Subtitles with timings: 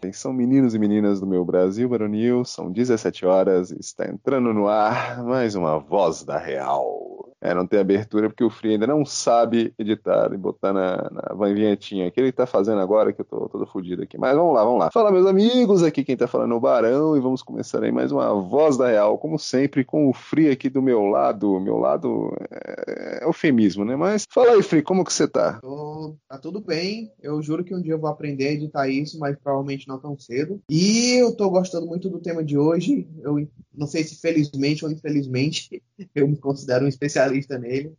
[0.00, 4.66] Atenção, meninos e meninas do meu Brasil, Baronil, são 17 horas e está entrando no
[4.66, 7.19] ar mais uma Voz da Real.
[7.42, 11.46] É, não tem abertura porque o Free ainda não sabe editar e botar na, na
[11.46, 14.18] vinhetinha que ele tá fazendo agora, que eu tô todo fodido aqui.
[14.18, 14.90] Mas vamos lá, vamos lá.
[14.92, 18.12] Fala, meus amigos, aqui quem tá falando é o Barão e vamos começar aí mais
[18.12, 21.58] uma Voz da Real, como sempre, com o Free aqui do meu lado.
[21.60, 23.96] Meu lado é, é eufemismo, né?
[23.96, 25.60] Mas fala aí, Free, como que você tá?
[25.62, 27.10] Tô, tá tudo bem.
[27.22, 30.18] Eu juro que um dia eu vou aprender a editar isso, mas provavelmente não tão
[30.18, 30.60] cedo.
[30.68, 33.08] E eu tô gostando muito do tema de hoje.
[33.22, 35.82] Eu não sei se felizmente ou infelizmente
[36.14, 37.96] eu me considero um especialista especialista nele.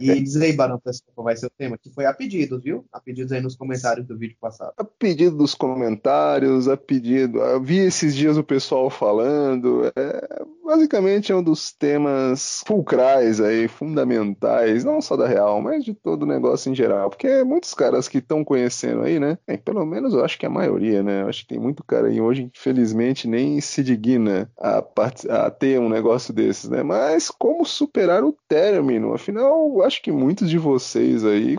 [0.00, 0.80] E diz aí, Barão,
[1.14, 2.84] qual vai ser o tema, que foi a pedidos, viu?
[2.92, 4.72] A pedidos aí nos comentários do vídeo passado.
[4.76, 7.38] A pedido dos comentários, a pedido.
[7.38, 9.90] Eu vi esses dias o pessoal falando.
[9.96, 15.94] É, basicamente é um dos temas fulcrais aí, fundamentais, não só da Real, mas de
[15.94, 17.10] todo o negócio em geral.
[17.10, 19.38] Porque muitos caras que estão conhecendo aí, né?
[19.46, 21.22] É, pelo menos eu acho que a maioria, né?
[21.22, 24.84] Eu acho que tem muito cara aí hoje infelizmente nem se digna a,
[25.28, 26.82] a ter um negócio desses, né?
[26.82, 29.12] Mas como superar o término?
[29.12, 31.56] Afinal, eu acho que muitos de vocês aí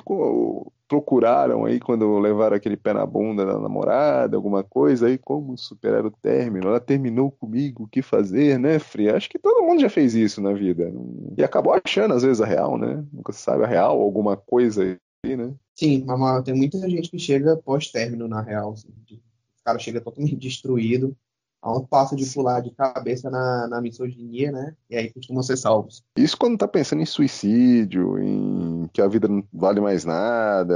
[0.87, 6.05] procuraram aí quando levaram aquele pé na bunda da namorada, alguma coisa aí, como superar
[6.05, 6.67] o término.
[6.67, 9.09] Ela terminou comigo, o que fazer, né, Fri?
[9.09, 10.91] Acho que todo mundo já fez isso na vida.
[11.37, 13.03] E acabou achando, às vezes, a real, né?
[13.11, 14.83] Nunca se sabe a real, alguma coisa
[15.25, 15.53] aí, né?
[15.75, 18.73] Sim, mas tem muita gente que chega pós-término na real.
[18.73, 21.15] Assim, o cara chega totalmente destruído
[21.61, 24.75] a um passo de pular de cabeça na, na misoginia, né?
[24.89, 26.03] E aí costumam ser salvos.
[26.17, 30.73] Isso quando tá pensando em suicídio, em que a vida não vale mais nada,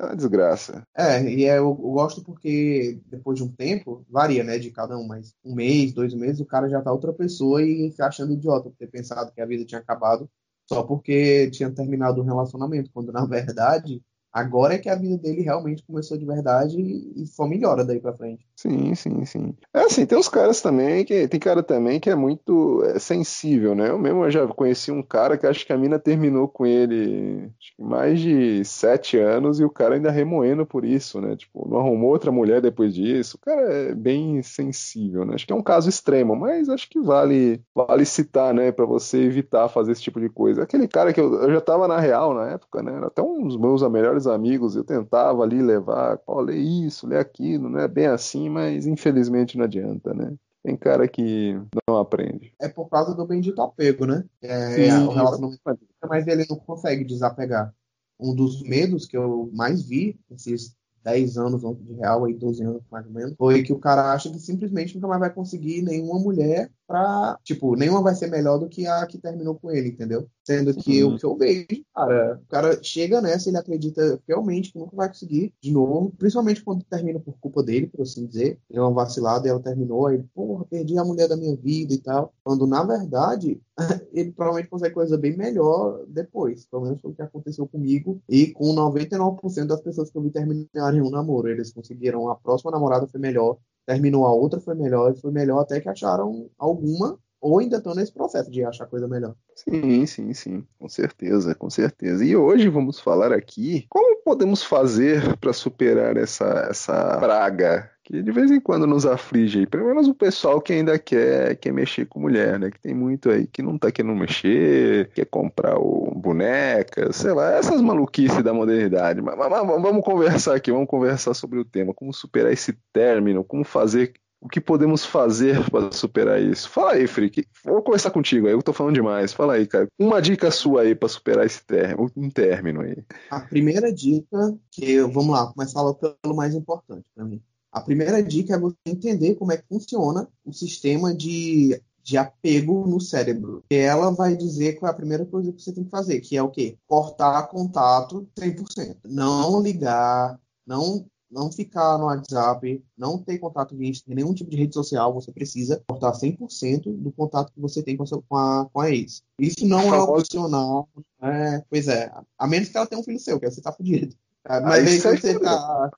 [0.00, 0.82] é uma desgraça.
[0.96, 4.96] É, e é, eu, eu gosto porque depois de um tempo, varia, né, de cada
[4.96, 8.32] um, mas um mês, dois meses, o cara já tá outra pessoa e fica achando
[8.32, 10.30] idiota por ter pensado que a vida tinha acabado
[10.68, 15.42] só porque tinha terminado um relacionamento, quando na verdade Agora é que a vida dele
[15.42, 18.46] realmente começou de verdade e só melhora daí pra frente.
[18.54, 19.54] Sim, sim, sim.
[19.72, 21.26] É assim, tem uns caras também que.
[21.28, 23.88] Tem cara também que é muito é, sensível, né?
[23.88, 28.20] Eu mesmo já conheci um cara que acho que a mina terminou com ele mais
[28.20, 31.36] de sete anos e o cara ainda remoendo por isso, né?
[31.36, 33.36] Tipo, não arrumou outra mulher depois disso.
[33.36, 35.34] O cara é bem sensível, né?
[35.34, 38.72] Acho que é um caso extremo, mas acho que vale, vale citar, né?
[38.72, 40.62] Pra você evitar fazer esse tipo de coisa.
[40.62, 43.00] Aquele cara que eu, eu já tava na real na época, né?
[43.04, 47.18] Até um dos meus melhores melhores amigos, eu tentava ali levar, ó, lê isso, lê
[47.18, 50.34] aquilo, não é bem assim, mas infelizmente não adianta, né?
[50.62, 51.54] Tem cara que
[51.88, 52.52] não aprende.
[52.60, 54.24] É por causa do bendito apego, né?
[54.42, 55.60] É, Sim, o relacionamento,
[56.08, 57.72] mas ele não consegue desapegar.
[58.18, 62.82] Um dos medos que eu mais vi esses 10 anos de real, aí 12 anos
[62.90, 66.18] mais ou menos, foi que o cara acha que simplesmente nunca mais vai conseguir nenhuma
[66.18, 67.38] mulher pra.
[67.44, 70.26] Tipo, nenhuma vai ser melhor do que a que terminou com ele, entendeu?
[70.42, 71.14] Sendo que uhum.
[71.14, 75.08] o que eu vejo, cara, o cara chega nessa, ele acredita realmente que nunca vai
[75.08, 78.58] conseguir de novo, principalmente quando termina por culpa dele, por assim dizer.
[78.70, 81.98] Deu uma vacilada e ela terminou, aí, porra, perdi a mulher da minha vida e
[81.98, 82.32] tal.
[82.42, 83.60] Quando na verdade,
[84.12, 86.64] ele provavelmente consegue coisa bem melhor depois.
[86.66, 90.30] Pelo menos foi o que aconteceu comigo e com 99% das pessoas que eu vi
[90.30, 91.48] terminarem um namoro.
[91.48, 95.60] Eles conseguiram, a próxima namorada foi melhor, terminou a outra foi melhor, e foi melhor
[95.60, 99.34] até que acharam alguma ou ainda estão nesse processo de achar coisa melhor.
[99.54, 102.22] Sim, sim, sim, com certeza, com certeza.
[102.22, 108.32] E hoje vamos falar aqui como podemos fazer para superar essa, essa praga que de
[108.32, 109.66] vez em quando nos aflige aí.
[109.66, 112.70] Pelo menos o pessoal que ainda quer, quer mexer com mulher, né?
[112.70, 117.52] Que tem muito aí que não tá querendo mexer, quer comprar o boneca, sei lá,
[117.52, 119.20] essas maluquices da modernidade.
[119.20, 123.44] Mas, mas, mas vamos conversar aqui, vamos conversar sobre o tema, como superar esse término,
[123.44, 126.70] como fazer o que podemos fazer para superar isso?
[126.70, 127.44] Fala aí, Frick.
[127.62, 129.34] Vou começar contigo aí, eu tô falando demais.
[129.34, 129.86] Fala aí, cara.
[129.98, 133.04] Uma dica sua aí para superar esse término, um término aí.
[133.30, 137.42] A primeira dica, que vamos lá, começar logo pelo mais importante para mim.
[137.78, 142.86] A primeira dica é você entender como é que funciona o sistema de, de apego
[142.86, 143.62] no cérebro.
[143.70, 146.36] E ela vai dizer qual é a primeira coisa que você tem que fazer, que
[146.36, 146.76] é o quê?
[146.88, 148.96] Cortar contato 100%.
[149.04, 154.72] Não ligar, não não ficar no WhatsApp, não ter contato via nenhum tipo de rede
[154.72, 158.80] social, você precisa cortar 100% do contato que você tem com a, com a, com
[158.80, 159.22] a ex.
[159.38, 160.88] Isso não é opcional.
[161.20, 163.72] É, pois é, a menos que ela tenha um filho seu, que aí você tá
[163.72, 164.16] fudido.
[164.48, 165.90] É, mas aí, aí você tá.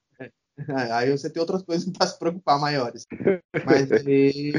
[0.92, 3.06] Aí você tem outras coisas para se preocupar maiores.
[3.64, 4.52] Mas aí,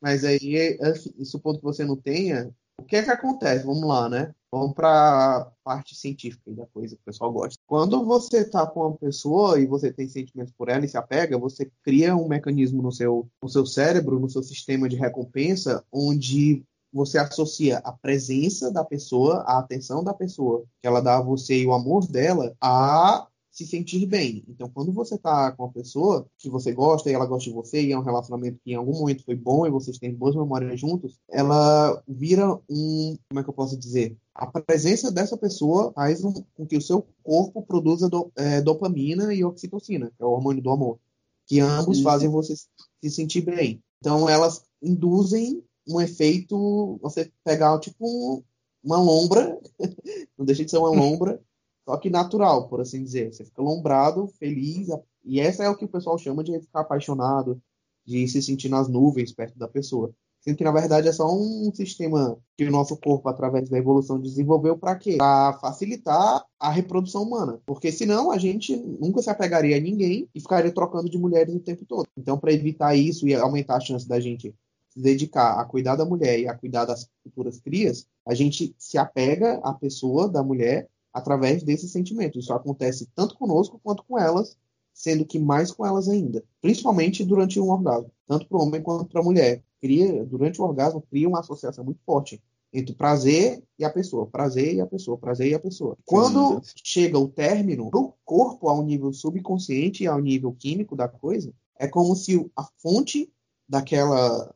[0.00, 3.64] mas aí, assim, supondo que você não tenha, o que é que acontece?
[3.64, 4.32] Vamos lá, né?
[4.50, 7.60] Vamos para a parte científica da coisa que o pessoal gosta.
[7.66, 11.36] Quando você está com uma pessoa e você tem sentimentos por ela e se apega,
[11.36, 16.64] você cria um mecanismo no seu, no seu cérebro, no seu sistema de recompensa, onde
[16.90, 21.58] você associa a presença da pessoa, a atenção da pessoa que ela dá a você
[21.58, 23.26] e o amor dela a
[23.58, 24.44] se sentir bem.
[24.48, 27.82] Então, quando você está com uma pessoa que você gosta e ela gosta de você
[27.82, 30.78] e é um relacionamento que em algum momento foi bom e vocês têm boas memórias
[30.78, 34.16] juntos, ela vira um, como é que eu posso dizer?
[34.32, 39.34] A presença dessa pessoa faz um, com que o seu corpo produza do, é, dopamina
[39.34, 41.00] e oxitocina, que é o hormônio do amor,
[41.44, 43.82] que ambos fazem você se sentir bem.
[43.98, 48.44] Então, elas induzem um efeito, você pegar tipo
[48.84, 49.58] uma lombra,
[50.38, 51.42] não deixa de ser uma lombra,
[51.88, 53.32] só que natural, por assim dizer.
[53.32, 54.88] Você fica lombrado, feliz,
[55.24, 57.62] e essa é o que o pessoal chama de ficar apaixonado,
[58.04, 60.12] de se sentir nas nuvens perto da pessoa.
[60.38, 64.20] Sendo que, na verdade, é só um sistema que o nosso corpo, através da evolução,
[64.20, 65.16] desenvolveu para quê?
[65.16, 67.58] Para facilitar a reprodução humana.
[67.64, 71.60] Porque senão a gente nunca se apegaria a ninguém e ficaria trocando de mulheres o
[71.60, 72.06] tempo todo.
[72.14, 74.54] Então, para evitar isso e aumentar a chance da gente
[74.90, 78.98] se dedicar a cuidar da mulher e a cuidar das futuras crias, a gente se
[78.98, 80.86] apega à pessoa da mulher
[81.18, 82.38] através desse sentimento.
[82.38, 84.56] Isso acontece tanto conosco quanto com elas,
[84.94, 89.06] sendo que mais com elas ainda, principalmente durante um orgasmo, tanto para o homem quanto
[89.06, 89.62] para a mulher.
[89.80, 92.42] Cria, durante o orgasmo, cria uma associação muito forte
[92.72, 95.96] entre o prazer e a pessoa, prazer e a pessoa, prazer e a pessoa.
[96.04, 96.72] Quando Sim.
[96.82, 101.86] chega o término, no corpo, ao nível subconsciente e ao nível químico da coisa, é
[101.86, 103.32] como se a fonte
[103.68, 104.52] daquela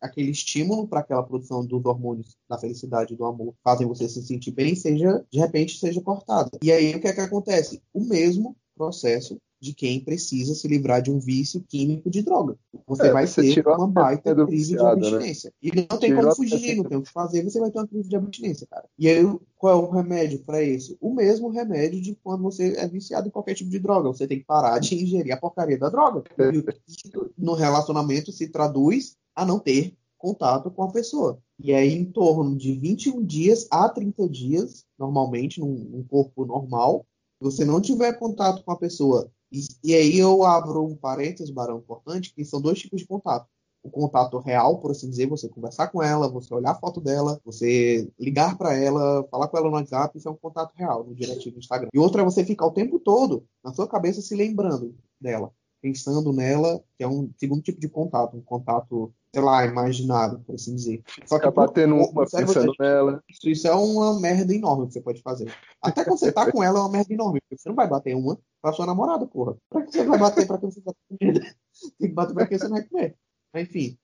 [0.00, 4.22] aquele estímulo para aquela produção dos hormônios da felicidade e do amor fazem você se
[4.22, 6.50] sentir bem, seja de repente seja cortada.
[6.62, 7.82] E aí o que é que acontece?
[7.92, 12.56] O mesmo processo de quem precisa se livrar de um vício químico de droga.
[12.86, 15.08] Você é, vai você ter uma baita crise viciado, de né?
[15.08, 15.50] abstinência.
[15.50, 15.70] Né?
[15.70, 17.86] E não tem tirou como fugir, não tem o que fazer, você vai ter uma
[17.86, 18.84] crise de abstinência, cara.
[18.98, 19.24] E aí,
[19.56, 20.96] qual é o remédio para isso?
[21.00, 24.08] O mesmo remédio de quando você é viciado em qualquer tipo de droga.
[24.08, 26.22] Você tem que parar de ingerir a porcaria da droga.
[26.38, 31.40] E no relacionamento se traduz a não ter contato com a pessoa.
[31.58, 37.06] E aí, em torno de 21 dias a 30 dias, normalmente, num, num corpo normal,
[37.40, 41.78] você não tiver contato com a pessoa e, e, aí eu abro um parênteses, Barão,
[41.78, 43.48] importante, que são dois tipos de contato.
[43.82, 47.40] O contato real, por assim dizer, você conversar com ela, você olhar a foto dela,
[47.44, 51.14] você ligar para ela, falar com ela no WhatsApp, isso é um contato real, no
[51.14, 51.88] diretivo do Instagram.
[51.94, 55.50] E outra é você ficar o tempo todo na sua cabeça se lembrando dela,
[55.80, 60.54] pensando nela, que é um segundo tipo de contato, um contato sei lá, imaginário, por
[60.54, 61.02] assim dizer.
[61.26, 63.22] Só que batendo uma, pensando nela.
[63.28, 65.52] Isso, isso é uma merda enorme que você pode fazer.
[65.82, 68.14] Até quando você tá com ela é uma merda enorme, porque você não vai bater
[68.14, 69.56] uma pra sua namorada, porra.
[69.68, 71.40] Pra que você vai bater pra quem você tá comendo?
[71.98, 73.16] Tem que bater pra quem você não vai comer.
[73.54, 73.98] Enfim.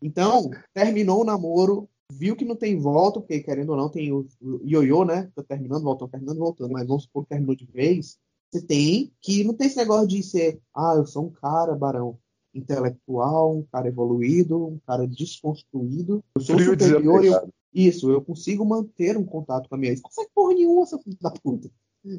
[0.00, 4.26] Então, terminou o namoro, viu que não tem volta, porque querendo ou não, tem o
[4.64, 5.30] ioiô, né?
[5.34, 6.72] Tá terminando, voltando, terminando, voltando.
[6.72, 8.18] Mas vamos supor que terminou de vez.
[8.50, 12.18] Você tem que não tem esse negócio de ser, ah, eu sou um cara, barão
[12.54, 16.22] intelectual, um cara evoluído, um cara desconstruído.
[16.36, 20.00] Eu sou Frio superior, eu, isso, eu consigo manter um contato com a minha ex.
[20.00, 21.68] Consegue porra nenhuma, seu filho da puta.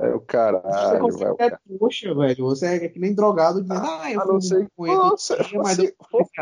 [0.02, 1.36] É o caralho, você velho.
[1.40, 4.88] É, poxa, velho, você é que nem drogado dizendo, ah, ah eu não sei com
[4.88, 5.94] ele, nossa, mas eu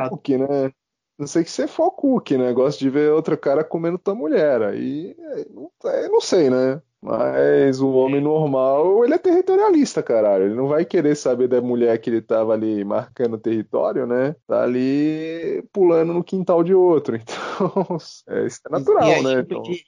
[0.10, 0.72] cookie, né?
[1.18, 2.52] Não sei que você for cookie, né?
[2.54, 4.62] Gosto de ver outro cara comendo tua mulher.
[4.64, 5.16] Aí,
[5.54, 5.72] não,
[6.12, 6.82] não sei, né?
[7.04, 10.46] Mas o homem normal, ele é territorialista, caralho.
[10.46, 14.34] Ele não vai querer saber da mulher que ele tava ali marcando território, né?
[14.48, 17.20] Tá ali pulando no quintal de outro.
[17.54, 19.40] Então, é, isso é natural, aí, né?
[19.42, 19.64] Então...
[19.66, 19.84] E,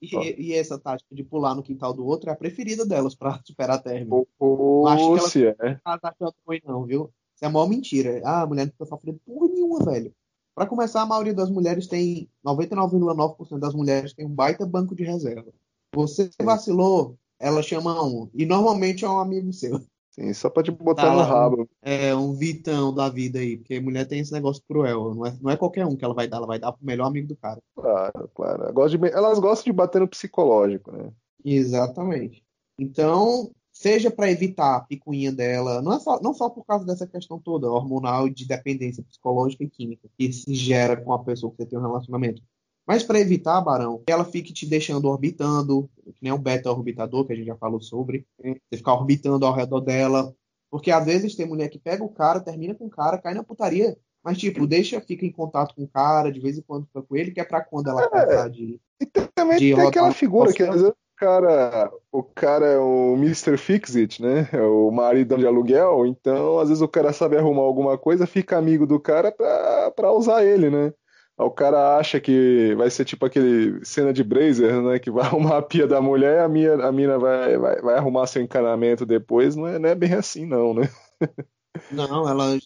[0.00, 3.40] e, e, essa tática de pular no quintal do outro é a preferida delas para
[3.44, 4.26] superar a término.
[4.38, 5.80] Oh, acho que ela é.
[5.84, 7.10] não tá achando ruim, não, viu?
[7.34, 8.20] Isso é a maior mentira.
[8.24, 10.12] Ah, a mulher não tá sofrendo porra nenhuma, velho.
[10.58, 15.04] Para começar, a maioria das mulheres tem, 99,9% das mulheres tem um baita banco de
[15.04, 15.52] reserva.
[15.94, 18.28] Você vacilou, ela chama um.
[18.34, 19.80] E normalmente é um amigo seu.
[20.10, 21.70] Sim, só pra te botar tá no rabo.
[21.80, 25.14] É, um vitão da vida aí, porque mulher tem esse negócio cruel.
[25.14, 27.06] Não é, não é qualquer um que ela vai dar, ela vai dar pro melhor
[27.06, 27.62] amigo do cara.
[27.76, 28.64] Claro, claro.
[28.64, 31.12] Elas gostam de bater no psicológico, né?
[31.44, 32.42] Exatamente.
[32.76, 37.06] Então, seja para evitar a picuinha dela, não, é só, não só por causa dessa
[37.06, 41.58] questão toda, hormonal de dependência psicológica e química, que se gera com a pessoa que
[41.58, 42.42] você tem um relacionamento,
[42.84, 47.32] mas para evitar, Barão, que ela fique te deixando orbitando, que nem o beta-orbitador, que
[47.32, 50.34] a gente já falou sobre, você ficar orbitando ao redor dela.
[50.68, 53.44] Porque às vezes tem mulher que pega o cara, termina com o cara, cai na
[53.44, 57.02] putaria, mas tipo, deixa, fica em contato com o cara, de vez em quando fica
[57.02, 58.80] com ele, que é pra quando ela é, de.
[59.00, 63.56] E também de tem aquela figura que às vezes cara, o cara é o Mr.
[63.56, 64.48] Fixit, né?
[64.52, 68.56] É o marido de aluguel, então às vezes o cara sabe arrumar alguma coisa, fica
[68.56, 70.92] amigo do cara pra, pra usar ele, né?
[71.38, 74.98] o cara acha que vai ser tipo aquele cena de Brazer, né?
[74.98, 77.96] Que vai arrumar a pia da mulher e a, minha, a mina vai, vai, vai
[77.96, 79.54] arrumar seu encanamento depois.
[79.54, 80.90] Não é, não é bem assim, não, né?
[81.92, 82.58] Não, ela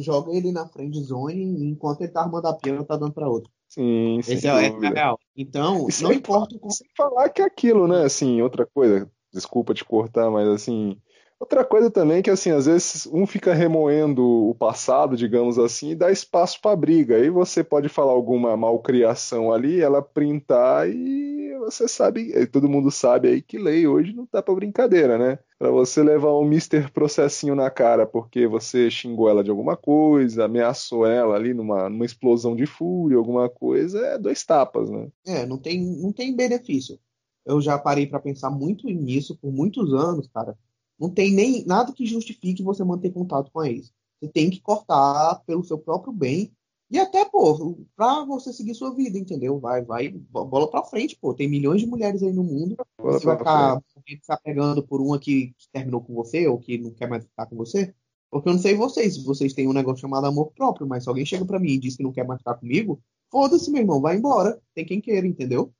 [0.00, 3.28] joga ele na friend zone enquanto ele tá arrumando a pia, ela tá dando pra
[3.28, 3.50] outra.
[3.78, 5.20] Sim, Esse é, é real.
[5.36, 6.72] Então, não importa como.
[6.72, 8.02] Sem falar que é aquilo, né?
[8.04, 11.00] Assim, outra coisa, desculpa te cortar, mas assim,
[11.38, 15.94] Outra coisa também que, assim, às vezes um fica remoendo o passado, digamos assim, e
[15.94, 17.14] dá espaço para briga.
[17.14, 23.28] Aí você pode falar alguma malcriação ali, ela printar e você sabe, todo mundo sabe
[23.28, 25.38] aí que lei hoje não tá para brincadeira, né?
[25.58, 30.44] Para você levar um mister processinho na cara porque você xingou ela de alguma coisa,
[30.44, 35.08] ameaçou ela ali numa, numa explosão de fúria, alguma coisa, é dois tapas, né?
[35.26, 36.98] É, não tem, não tem benefício.
[37.44, 40.56] Eu já parei para pensar muito nisso por muitos anos, cara
[40.98, 43.92] não tem nem nada que justifique você manter contato com eles.
[44.20, 46.52] Você tem que cortar pelo seu próprio bem
[46.90, 49.60] e até, pô, pra você seguir sua vida, entendeu?
[49.60, 51.34] Vai, vai, bola pra frente, pô.
[51.34, 52.76] Tem milhões de mulheres aí no mundo.
[52.98, 56.78] Bola você vai ficar, ficar pegando por uma que, que, terminou com você ou que
[56.78, 57.94] não quer mais ficar com você?
[58.30, 61.08] Porque eu não sei vocês, se vocês têm um negócio chamado amor próprio, mas se
[61.10, 64.00] alguém chega para mim e diz que não quer mais ficar comigo, foda-se, meu irmão,
[64.00, 64.58] vai embora.
[64.74, 65.72] Tem quem queira, entendeu?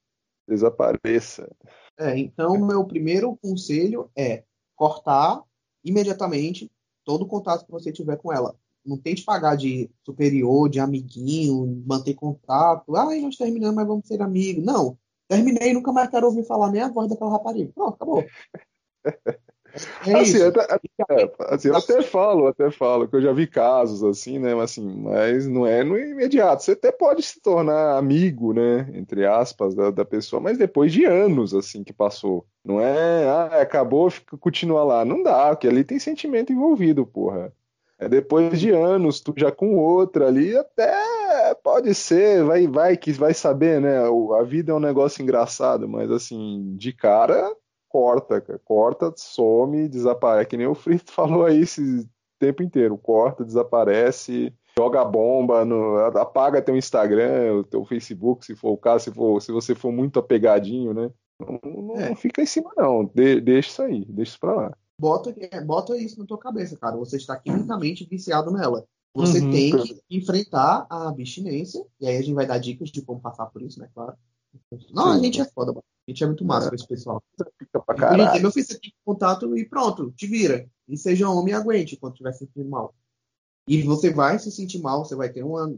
[0.46, 1.50] Desapareça.
[1.98, 4.44] É, então, meu primeiro conselho é
[4.76, 5.42] cortar
[5.82, 6.70] imediatamente
[7.02, 8.54] todo o contato que você tiver com ela.
[8.88, 12.97] Não tente pagar de superior, de amiguinho, manter contato.
[12.97, 14.64] Ai, nós terminamos, mas vamos ser amigos.
[14.64, 14.99] Não.
[15.28, 17.71] Terminei e nunca mais quero ouvir falar nem a voz daquela rapariga.
[17.75, 18.25] Pronto, acabou.
[20.07, 20.61] É assim, até,
[21.11, 24.54] é, assim, eu até falo, até falo, que eu já vi casos assim, né?
[24.54, 26.62] Mas, assim, mas não é no imediato.
[26.62, 28.88] Você até pode se tornar amigo, né?
[28.95, 32.47] Entre aspas, da, da pessoa, mas depois de anos assim que passou.
[32.64, 35.04] Não é, ah, acabou, fica, continua lá.
[35.04, 37.52] Não dá, porque ali tem sentimento envolvido, porra.
[37.98, 43.12] É depois de anos, tu já com outra ali, até pode ser, vai, vai que
[43.12, 43.98] vai saber, né?
[44.38, 47.52] A vida é um negócio engraçado, mas assim, de cara
[47.88, 48.60] corta, cara.
[48.64, 50.42] corta, some, desaparece.
[50.42, 52.96] É que nem o Frito falou aí esse tempo inteiro.
[52.96, 59.10] Corta, desaparece, joga bomba, no, apaga teu Instagram, teu Facebook, se for o caso, se,
[59.12, 61.10] for, se você for muito apegadinho, né?
[61.40, 62.14] Não, não, é.
[62.14, 63.04] fica em cima, não.
[63.04, 64.76] De, deixa isso aí, deixa isso pra lá.
[64.98, 66.96] Bota, é, bota isso na tua cabeça, cara.
[66.96, 68.84] Você está quimicamente viciado nela.
[69.14, 73.02] Você uhum, tem que enfrentar a abstinência, e aí a gente vai dar dicas de
[73.02, 73.88] como passar por isso, né?
[73.94, 74.14] Claro.
[74.92, 75.18] Não, Sim.
[75.18, 75.84] a gente é foda, mano.
[76.06, 76.70] A gente é muito massa é.
[76.70, 77.22] com esse pessoal.
[77.58, 78.42] Fica pra caralho.
[78.42, 80.68] Meu filho, você tem contato e pronto, te vira.
[80.88, 82.94] E seja homem e aguente quando estiver sentindo mal.
[83.66, 85.70] E você vai se sentir mal, você vai ter uma.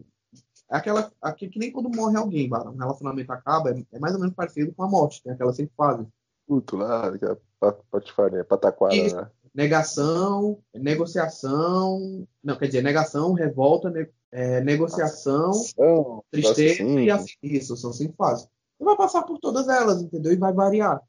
[0.71, 1.13] É aquela.
[1.21, 2.71] Aqui, que nem quando morre alguém, mano.
[2.71, 5.75] Um relacionamento acaba, é, é, mais ou menos parecido com a morte, tem aquela sempre
[5.77, 6.07] fase.
[6.51, 9.31] Puto lá, é patifaria, pataquara, né?
[9.55, 12.27] Negação, negociação.
[12.43, 17.35] Não, quer dizer, negação, revolta, ne, é, negociação, Ação, tristeza e assim.
[17.41, 18.49] Isso, são cinco fases.
[18.77, 20.33] Você vai passar por todas elas, entendeu?
[20.33, 21.01] E vai variar.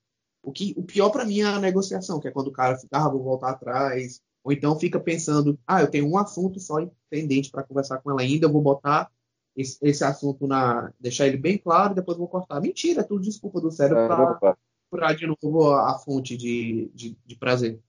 [0.44, 3.00] O, que, o pior para mim é a negociação, que é quando o cara fica,
[3.00, 4.22] ah, vou voltar atrás.
[4.44, 8.22] Ou então fica pensando, ah, eu tenho um assunto só pendente para conversar com ela
[8.22, 9.10] ainda, eu vou botar
[9.58, 10.94] esse, esse, assunto na.
[11.00, 12.62] deixar ele bem claro e depois vou cortar.
[12.62, 14.56] Mentira, é tudo desculpa do cérebro para
[14.92, 17.80] procurar de novo a, fonte de, de, de, prazer.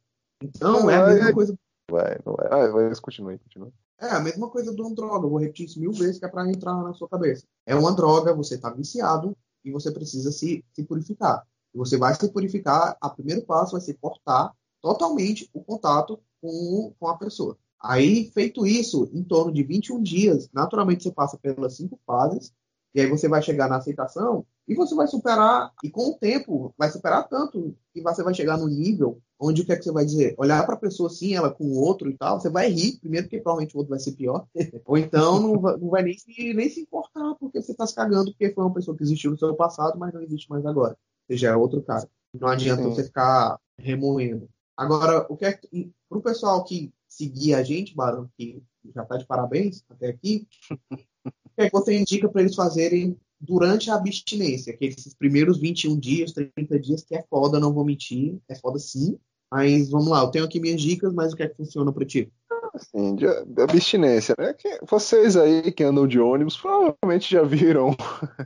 [0.41, 1.59] Então, não é a mesma coisa.
[1.91, 2.49] Vai, não é.
[2.49, 3.73] Ah, mas continue, continue.
[4.01, 5.27] É a mesma coisa de uma droga.
[5.27, 7.45] Eu vou repetir isso mil vezes que é para entrar na sua cabeça.
[7.67, 11.47] É uma droga, você está viciado, e você precisa se, se purificar.
[11.75, 16.95] E você vai se purificar, o primeiro passo vai ser cortar totalmente o contato com,
[16.99, 17.57] com a pessoa.
[17.81, 22.53] Aí, feito isso, em torno de 21 dias, naturalmente você passa pelas cinco fases,
[22.95, 26.75] e aí você vai chegar na aceitação, e você vai superar, e com o tempo,
[26.79, 29.91] vai superar tanto, que você vai chegar no nível onde o que é que você
[29.91, 30.35] vai dizer?
[30.39, 33.27] Olhar para a pessoa assim, ela com o outro e tal, você vai rir, primeiro
[33.27, 34.47] porque provavelmente o outro vai ser pior,
[34.87, 37.95] ou então não vai, não vai nem, se, nem se importar porque você está se
[37.95, 40.97] cagando porque foi uma pessoa que existiu no seu passado, mas não existe mais agora.
[41.27, 42.09] Você já é outro cara.
[42.33, 44.49] Não adianta você ficar remoendo.
[44.77, 48.63] Agora, o que é para o pessoal que seguir a gente, Barão, que
[48.95, 53.19] já está de parabéns até aqui, o que é que você indica para eles fazerem
[53.43, 57.85] durante a abstinência, que esses primeiros 21 dias, 30 dias, que é foda, não vou
[57.85, 59.19] mentir, é foda sim,
[59.51, 62.07] mas vamos lá, eu tenho aqui minhas dicas, mas o que é que funciona para
[62.07, 62.33] ti?
[62.73, 63.27] Assim, de,
[63.61, 64.55] abstinência, né?
[64.55, 67.95] Que vocês aí que andam de ônibus provavelmente já viram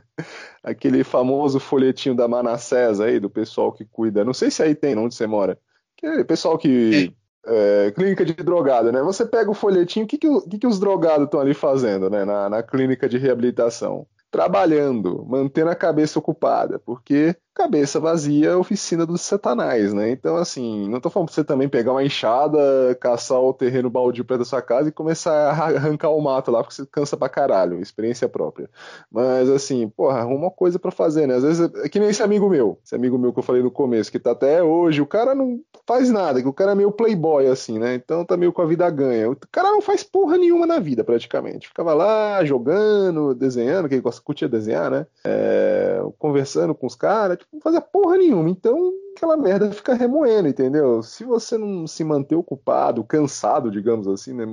[0.61, 4.25] aquele famoso folhetinho da Manassés aí, do pessoal que cuida.
[4.25, 5.57] Não sei se aí tem onde você mora.
[5.97, 7.13] Aquele pessoal que.
[7.49, 9.01] É, clínica de drogado, né?
[9.01, 12.25] Você pega o folhetinho, o que, que, que, que os drogados estão ali fazendo, né?
[12.25, 14.05] Na, na clínica de reabilitação?
[14.37, 20.11] Trabalhando, mantendo a cabeça ocupada, porque cabeça vazia é oficina dos satanás, né?
[20.11, 22.59] Então, assim, não tô falando pra você também pegar uma enxada,
[23.01, 26.61] caçar o terreno baldio perto da sua casa e começar a arrancar o mato lá,
[26.61, 28.69] porque você cansa pra caralho, experiência própria.
[29.11, 31.35] Mas, assim, porra, arruma uma coisa para fazer, né?
[31.35, 33.71] Às vezes, é que nem esse amigo meu, esse amigo meu que eu falei no
[33.71, 36.91] começo, que tá até hoje, o cara não faz nada, que o cara é meio
[36.91, 37.95] playboy, assim, né?
[37.95, 39.31] Então tá meio com a vida ganha.
[39.31, 41.69] O cara não faz porra nenhuma na vida, praticamente.
[41.69, 45.07] Ficava lá, jogando, desenhando, que ele curtia desenhar, né?
[45.25, 48.49] É, conversando com os caras, não fazia porra nenhuma.
[48.49, 51.01] Então, aquela merda fica remoendo, entendeu?
[51.01, 54.45] Se você não se manter ocupado, cansado, digamos assim, né,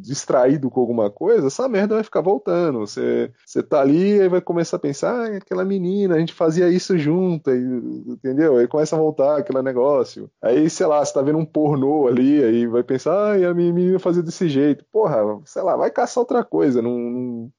[0.00, 2.80] distraído com alguma coisa, essa merda vai ficar voltando.
[2.80, 6.68] Você, você tá ali e vai começar a pensar, ah, aquela menina, a gente fazia
[6.68, 8.56] isso junto, entendeu?
[8.56, 10.30] Aí começa a voltar aquele negócio.
[10.42, 13.72] Aí, sei lá, você tá vendo um pornô ali, aí vai pensar, ah, a minha
[13.72, 14.84] menina fazia desse jeito.
[14.92, 17.52] Porra, sei lá, vai caçar outra coisa, não, não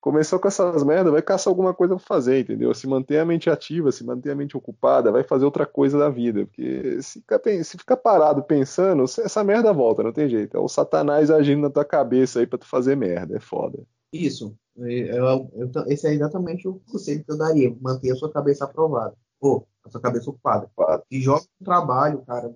[0.00, 2.72] começou com essas merdas, vai caçar alguma coisa pra fazer, entendeu?
[2.74, 6.08] Se manter a mente ativa, se manter a mente ocupada, vai fazer outra coisa da
[6.08, 6.46] vida.
[6.46, 10.56] Porque se ficar, se ficar parado pensando, essa merda volta, não tem jeito.
[10.56, 13.78] É o satanás agindo na tua cabeça aí pra tu fazer merda, é foda.
[14.12, 14.54] Isso.
[14.76, 17.74] Eu, eu, eu, esse é exatamente o conselho que eu daria.
[17.80, 19.14] Manter a sua cabeça aprovada.
[19.40, 20.70] Ou a sua cabeça ocupada.
[21.10, 22.54] E joga no trabalho, cara.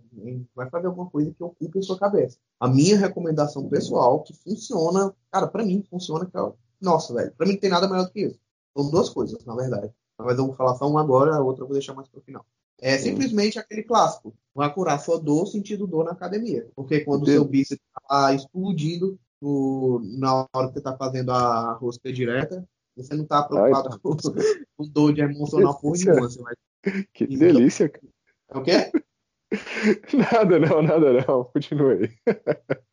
[0.55, 2.39] Vai fazer alguma coisa que ocupe a sua cabeça.
[2.61, 6.41] A minha recomendação pessoal, que funciona, cara, para mim funciona, que é
[6.83, 8.39] nossa, velho, pra mim não tem nada melhor do que isso.
[8.77, 9.93] São duas coisas, na verdade.
[10.19, 12.45] Mas eu vou falar só uma agora, a outra eu vou deixar mais pro final.
[12.81, 14.35] É simplesmente aquele clássico.
[14.55, 16.69] Vai curar sua dor sentindo dor na academia.
[16.75, 21.75] Porque quando o seu bíceps tá explodindo no, na hora que você tá fazendo a
[21.75, 24.17] rosca direta, você não tá preocupado Ai, com,
[24.77, 26.29] com dor de emocional por nenhuma.
[26.29, 26.55] Você vai...
[27.15, 28.07] Que delícia, cara.
[28.51, 28.93] É o quê?
[30.33, 31.45] Nada não, nada não.
[31.45, 32.11] Continue.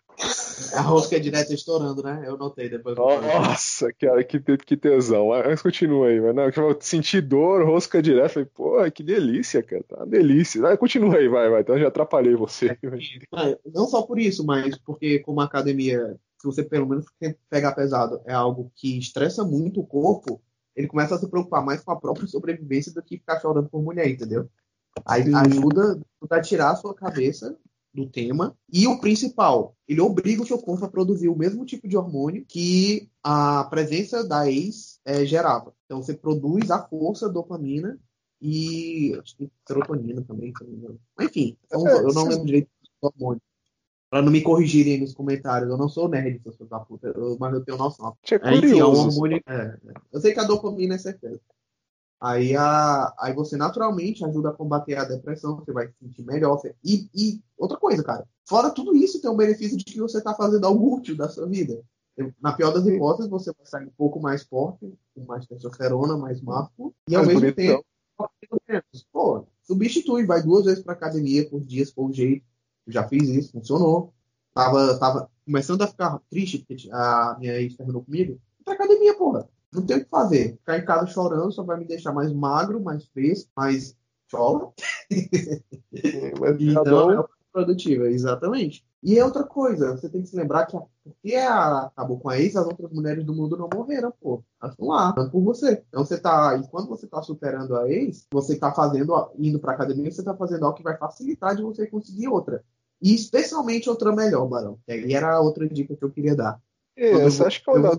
[0.74, 2.24] A rosca é direta estourando, né?
[2.26, 2.98] Eu notei depois.
[2.98, 5.30] Nossa, cara, que, que tesão.
[5.30, 8.30] Mas continua aí, mas não, eu senti dor, rosca direta.
[8.30, 9.84] Falei, pô, que delícia, cara.
[9.84, 10.62] Tá uma delícia.
[10.62, 11.62] Vai, continua aí, vai, vai.
[11.62, 12.78] Então eu já atrapalhei você.
[13.74, 17.06] não só por isso, mas porque como a academia, se você pelo menos
[17.50, 20.42] pegar pesado, é algo que estressa muito o corpo,
[20.76, 23.82] ele começa a se preocupar mais com a própria sobrevivência do que ficar chorando por
[23.82, 24.50] mulher, entendeu?
[25.06, 26.00] Aí ajuda
[26.30, 27.58] a tirar a sua cabeça
[27.94, 28.56] do tema.
[28.72, 32.46] E o principal, ele obriga o seu corpo a produzir o mesmo tipo de hormônio
[32.48, 35.74] que a presença da ex é, gerava.
[35.86, 38.00] Então você produz a força dopamina
[38.42, 41.00] e acho que serotonina também, se não me engano.
[41.20, 42.70] Enfim, então, é, eu não lembro direito
[43.02, 43.42] do hormônio.
[44.10, 47.64] Pra não me corrigirem nos comentários, eu não sou nerd, seus da puta, mas eu
[47.64, 48.18] tenho noção.
[48.32, 49.40] É, enfim, é um hormônio.
[49.48, 49.78] É, é,
[50.12, 51.40] eu sei que a dopamina é certeza.
[52.22, 56.58] Aí, a, aí você naturalmente ajuda a combater a depressão, você vai se sentir melhor.
[56.58, 60.18] Você, e, e, outra coisa, cara, fora tudo isso, tem o benefício de que você
[60.18, 61.82] está fazendo algo útil da sua vida.
[62.42, 66.42] Na pior das hipóteses, você vai sair um pouco mais forte, com mais testosterona, mais
[66.42, 67.86] másculo, e ao mesmo tempo,
[69.14, 72.46] pô, substitui, vai duas vezes para academia por dia, se for o jeito.
[72.86, 74.14] Eu já fiz isso, funcionou.
[74.54, 78.38] Tava, tava começando a ficar triste, porque a minha ex terminou comigo.
[78.66, 79.48] Pra academia, porra.
[79.72, 80.58] Não tem o que fazer.
[80.58, 83.96] Ficar em casa chorando só vai me deixar mais magro, mais fresco, mais
[84.32, 84.70] chora.
[86.60, 88.86] então é produtiva, exatamente.
[89.02, 92.38] E é outra coisa, você tem que se lembrar que porque ela acabou com a
[92.38, 94.44] ex, as outras mulheres do mundo não morreram, pô.
[94.62, 95.84] Elas estão lá, por você.
[95.88, 96.58] Então você tá.
[96.58, 100.36] E quando você tá superando a ex, você tá fazendo, indo pra academia, você tá
[100.36, 102.64] fazendo algo que vai facilitar de você conseguir outra.
[103.02, 104.78] E especialmente outra melhor, Barão.
[104.88, 106.62] E era a outra dica que eu queria dar.
[106.96, 107.98] É, essa acho que é uma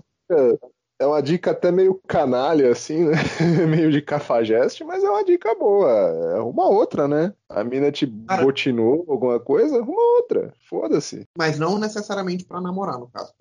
[1.01, 3.15] é uma dica até meio canalha, assim, né?
[3.67, 5.89] meio de cafajeste, mas é uma dica boa.
[5.89, 7.33] É uma outra, né?
[7.49, 10.53] A mina te Cara, botinou alguma coisa, arruma outra.
[10.69, 11.25] Foda-se.
[11.35, 13.33] Mas não necessariamente para namorar, no caso.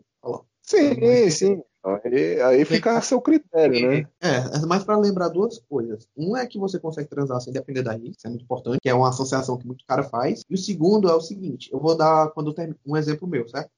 [0.62, 1.62] Sim, é sim.
[1.83, 4.07] Aí, aí fica a seu critério, né?
[4.20, 6.07] É, é mais para lembrar duas coisas.
[6.16, 8.94] Um é que você consegue transar sem depender da isso é muito importante, que é
[8.94, 10.42] uma associação que muito cara faz.
[10.49, 13.70] E o segundo é o seguinte: eu vou dar quando ter, um exemplo meu, certo?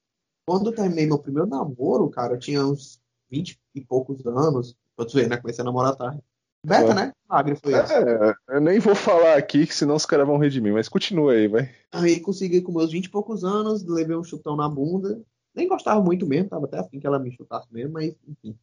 [0.46, 3.00] Quando eu terminei meu primeiro namoro, cara, eu tinha uns
[3.32, 4.76] 20 e poucos anos.
[4.94, 5.38] Pra tu ver, né?
[5.38, 6.22] Comecei a namorar tarde.
[6.64, 6.94] Beta, é.
[6.94, 7.12] né?
[7.28, 7.74] Magre foi.
[7.74, 11.48] É, eu nem vou falar aqui, que senão os caras vão redimir, mas continua aí,
[11.48, 11.70] vai.
[11.90, 15.20] Aí consegui com meus 20 e poucos anos, levei um chutão na bunda.
[15.54, 18.56] Nem gostava muito mesmo, tava até afim que ela me chutasse mesmo, mas enfim.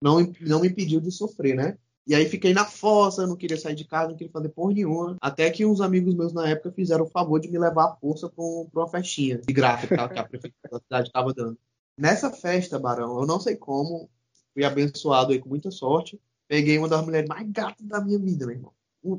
[0.00, 1.76] Não, não me impediu de sofrer, né?
[2.04, 5.16] E aí fiquei na fossa, não queria sair de casa, não queria fazer porra nenhuma.
[5.20, 8.28] Até que uns amigos meus na época fizeram o favor de me levar à força
[8.28, 11.56] pra, uma festinha de graça que a prefeitura da cidade estava dando.
[11.96, 14.08] Nessa festa, Barão, eu não sei como,
[14.54, 16.20] fui abençoado aí com muita sorte.
[16.48, 18.72] Peguei uma das mulheres mais gatas da minha vida, meu irmão.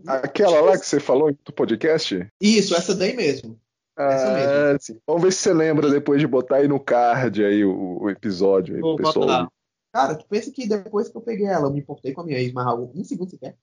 [0.08, 2.28] Aquela lá que você falou no podcast?
[2.40, 3.60] Isso, essa daí mesmo.
[3.98, 5.00] Ah, sim.
[5.06, 8.76] Vamos ver se você lembra depois de botar aí no card aí o, o episódio
[8.76, 9.52] aí Vou pro pessoal.
[9.92, 12.40] Cara, tu pensa que depois que eu peguei ela, eu me importei com a minha
[12.40, 13.56] ex mais um segundo sequer?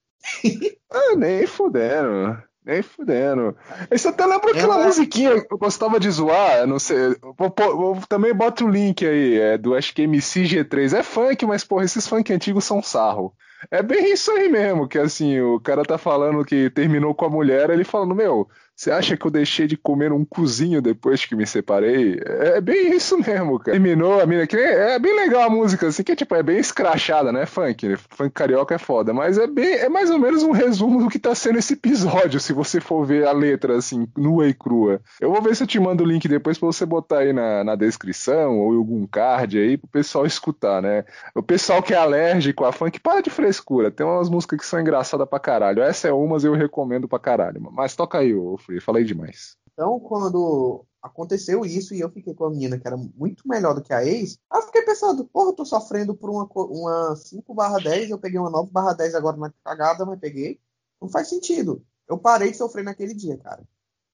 [0.90, 2.40] ah, nem fudendo.
[2.70, 3.56] Nem fudendo.
[3.90, 7.16] Isso até lembra aquela é, musiquinha que eu gostava de zoar, não sei.
[7.36, 10.96] Vou, vou, também bota o link aí, é, do acho que MC G3.
[10.96, 13.34] É funk, mas porra, esses funk antigos são sarro.
[13.72, 17.30] É bem isso aí mesmo, que assim, o cara tá falando que terminou com a
[17.30, 18.48] mulher, ele falando, meu,
[18.80, 22.18] Você acha que eu deixei de comer um cozinho depois que me separei?
[22.24, 23.72] É, é bem isso mesmo, cara.
[23.72, 27.30] Terminou a mina que é bem legal a música, assim, que tipo, é bem escrachada,
[27.30, 27.44] né?
[27.44, 27.86] Funk.
[27.86, 27.98] Né?
[28.08, 31.18] Funk carioca é foda, mas é bem, é mais ou menos um resumo do que
[31.18, 35.02] tá sendo esse episódio, se você for ver a letra, assim, nua e crua.
[35.20, 37.62] Eu vou ver se eu te mando o link depois pra você botar aí na,
[37.62, 41.04] na descrição ou em algum card aí pro pessoal escutar, né?
[41.34, 43.90] O pessoal que é alérgico a funk, para de frescura.
[43.90, 45.82] Tem umas músicas que são engraçadas pra caralho.
[45.82, 47.60] Essa é umas eu recomendo pra caralho.
[47.70, 49.56] Mas toca aí, ô Free, falei demais.
[49.72, 53.82] Então, quando aconteceu isso e eu fiquei com a menina que era muito melhor do
[53.82, 57.78] que a ex, eu fiquei pensando, porra, eu tô sofrendo por uma, uma 5 barra
[57.80, 60.60] 10, eu peguei uma 9 barra 10 agora na cagada, mas peguei.
[61.00, 61.84] Não faz sentido.
[62.06, 63.66] Eu parei de sofrer naquele dia, cara.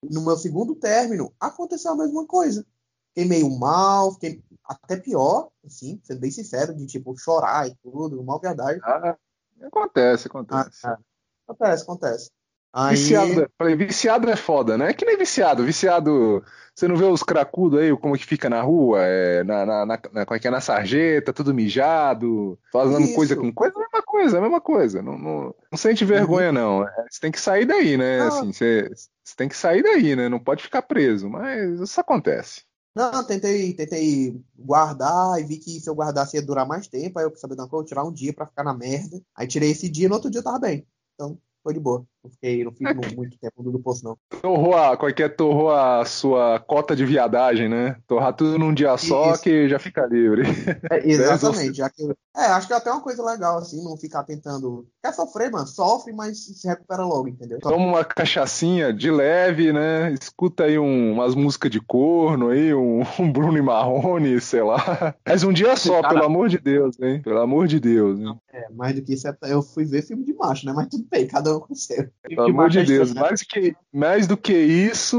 [0.03, 2.65] No meu segundo término, aconteceu a mesma coisa.
[3.09, 8.23] Fiquei meio mal, fiquei até pior, assim, sendo bem sincero, de tipo chorar e tudo,
[8.23, 8.81] mal verdade.
[8.85, 9.17] Ah,
[9.63, 10.87] acontece, acontece.
[10.87, 10.99] Ah,
[11.47, 12.31] acontece, acontece.
[12.77, 12.95] Aí...
[12.95, 14.91] Viciado, é, falei, viciado é foda, né?
[14.91, 15.65] É que nem viciado.
[15.65, 19.87] Viciado, você não vê os cracudos aí, como que fica na rua, é, na, na,
[19.87, 23.15] na, como é que é, na sarjeta, tudo mijado, fazendo Isso.
[23.15, 25.03] coisa com coisa, é a mesma coisa, é a mesma coisa.
[25.03, 26.53] Não, não, não sente vergonha, uhum.
[26.53, 26.83] não.
[26.87, 28.21] É, você tem que sair daí, né?
[28.21, 28.29] Ah.
[28.29, 28.91] Assim, você,
[29.25, 30.29] você tem que sair daí, né?
[30.29, 32.61] Não pode ficar preso, mas isso acontece.
[32.95, 37.19] Não, tentei, tentei guardar e vi que se eu guardasse ia durar mais tempo.
[37.19, 39.19] Aí eu sabia, não, vou tirar um dia para ficar na merda.
[39.35, 40.87] Aí tirei esse dia e no outro dia eu tava bem.
[41.15, 42.07] Então, foi de boa.
[42.27, 44.19] Não fiquei, não fico muito tempo no poço, não.
[44.41, 47.97] Torrou a, qual é que é, torrou a sua cota de viadagem, né?
[48.07, 49.43] Torrar tudo num dia só Isso.
[49.43, 50.43] que já fica livre.
[50.91, 51.75] É, exatamente.
[51.75, 52.03] já que,
[52.37, 54.87] é, acho que é até uma coisa legal, assim, não ficar tentando.
[55.03, 55.67] Quer sofrer, mano?
[55.67, 57.59] Sofre, mas se recupera logo, entendeu?
[57.61, 60.13] Toma uma cachaçinha de leve, né?
[60.13, 65.15] Escuta aí um, umas músicas de corno aí, um, um Bruno e Marrone, sei lá.
[65.27, 66.15] Mas um dia só, Cara...
[66.15, 67.23] pelo amor de Deus, hein?
[67.23, 68.37] Pelo amor de Deus, hein?
[68.53, 70.73] É, mais do que isso, é, eu fui ver filme de macho, né?
[70.75, 72.09] Mas tudo bem, cada um com o seu.
[72.23, 75.17] Pelo amor de Deus, mais, que, mais do que isso,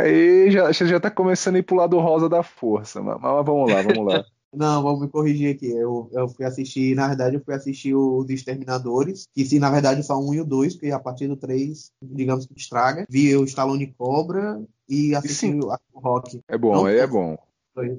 [0.00, 3.02] aí já, já tá começando a ir pro lado rosa da força.
[3.02, 4.24] Mas, mas vamos lá, vamos lá.
[4.52, 5.70] Não, vamos me corrigir aqui.
[5.70, 10.02] Eu, eu fui assistir, na verdade, eu fui assistir os Exterminadores, que se na verdade
[10.02, 13.06] só um e o dois, porque a partir do três, digamos que estraga.
[13.08, 15.56] Vi o Stallone Cobra e assisti
[15.92, 16.40] o Rock.
[16.48, 17.38] É bom, aí é bom.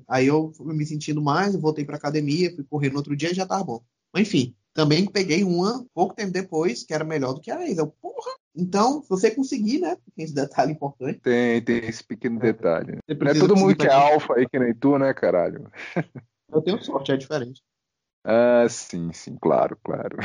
[0.08, 3.36] Aí eu fui me sentindo mais, voltei pra academia, fui correr no outro dia e
[3.36, 3.82] já tava bom.
[4.14, 7.78] Mas enfim, também peguei uma pouco tempo depois, que era melhor do que a ex.
[7.78, 8.32] Eu, porra!
[8.56, 9.98] Então, se você conseguir, né?
[10.16, 11.20] Tem esse detalhe importante.
[11.20, 12.52] Tem, tem esse pequeno é.
[12.52, 12.98] detalhe.
[13.08, 15.72] Não é todo mundo que é alfa aí que nem tu, né, caralho?
[16.52, 17.62] Eu tenho sorte, é diferente.
[18.24, 20.18] Ah, sim, sim, claro, claro.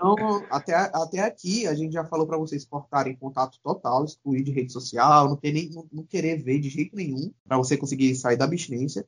[0.00, 4.52] Então, até, até aqui, a gente já falou para vocês cortarem contato total, excluir de
[4.52, 8.14] rede social, não, ter nem, não, não querer ver de jeito nenhum, para você conseguir
[8.14, 9.04] sair da abstinência.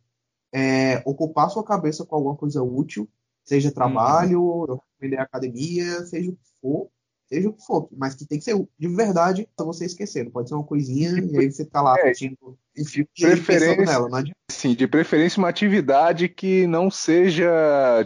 [0.52, 3.08] É, ocupar sua cabeça com alguma coisa útil,
[3.50, 4.78] Seja trabalho, uhum.
[5.00, 6.88] vender academia, seja o que for,
[7.26, 10.22] seja o que for, mas que tem que ser de verdade pra você esquecer.
[10.22, 14.08] Não pode ser uma coisinha e aí você tá lá é, assistindo filme preferência, nela,
[14.08, 14.38] não adianta.
[14.48, 17.50] Sim, de preferência uma atividade que não seja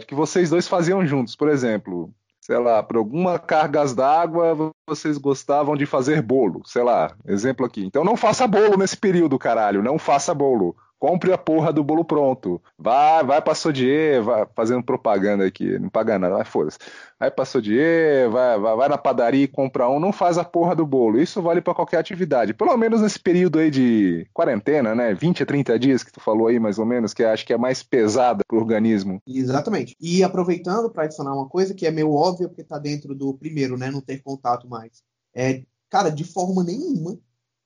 [0.07, 2.11] que vocês dois faziam juntos, por exemplo.
[2.41, 7.85] Sei lá, por alguma cargas d'água, vocês gostavam de fazer bolo, sei lá, exemplo aqui.
[7.85, 10.75] Então não faça bolo nesse período, caralho, não faça bolo
[11.05, 12.59] compre a porra do bolo pronto.
[12.79, 16.79] Vai, vai pra Sodier, vai fazendo propaganda aqui, não paga nada, vai foda-se.
[17.19, 20.75] Vai pra Sodier, vai, vai, vai na padaria e compra um, não faz a porra
[20.75, 21.21] do bolo.
[21.21, 22.55] Isso vale para qualquer atividade.
[22.55, 25.13] Pelo menos nesse período aí de quarentena, né?
[25.13, 27.57] 20 a 30 dias que tu falou aí, mais ou menos, que acho que é
[27.57, 29.21] mais pesada pro organismo.
[29.27, 29.95] Exatamente.
[30.01, 33.77] E aproveitando para adicionar uma coisa que é meio óbvia, porque tá dentro do primeiro,
[33.77, 33.91] né?
[33.91, 35.03] Não ter contato mais.
[35.35, 37.15] É, cara, de forma nenhuma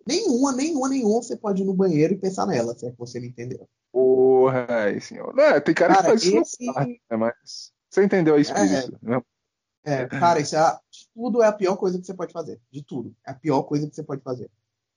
[0.07, 3.19] Nenhuma, nenhuma, nenhuma você pode ir no banheiro e pensar nela, se é que você
[3.19, 3.67] me entendeu.
[3.91, 5.33] Porra, aí, senhor.
[5.35, 6.37] Não, tem cara, cara que faz esse...
[6.37, 9.21] isso, né, mas você entendeu a espírito, é, né?
[9.83, 12.59] É, cara, isso é, de tudo é a pior coisa que você pode fazer.
[12.71, 13.15] De tudo.
[13.25, 14.49] É a pior coisa que você pode fazer.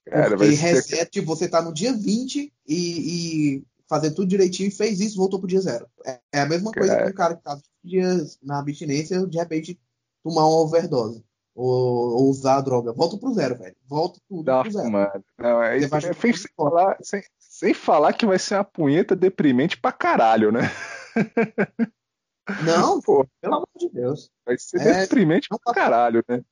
[0.05, 5.01] Cara, Porque reset, você tá no dia 20 e, e fazer tudo direitinho e fez
[5.01, 5.87] isso, voltou pro dia zero.
[6.05, 9.81] É, é a mesma coisa que um cara que tá dias na abstinência, de repente
[10.23, 12.93] tomar uma overdose ou, ou usar a droga.
[12.93, 13.77] Volta pro zero, velho.
[13.87, 14.91] Volta tudo Não, pro zero.
[14.91, 15.25] Mano.
[15.39, 19.77] Não, é, isso, é, sem, falar, sem, sem falar que vai ser uma punheta deprimente
[19.77, 20.71] pra caralho, né?
[22.65, 24.31] Não, pô, pelo amor de Deus.
[24.45, 25.73] Vai ser é, deprimente pra tá...
[25.73, 26.43] caralho, né?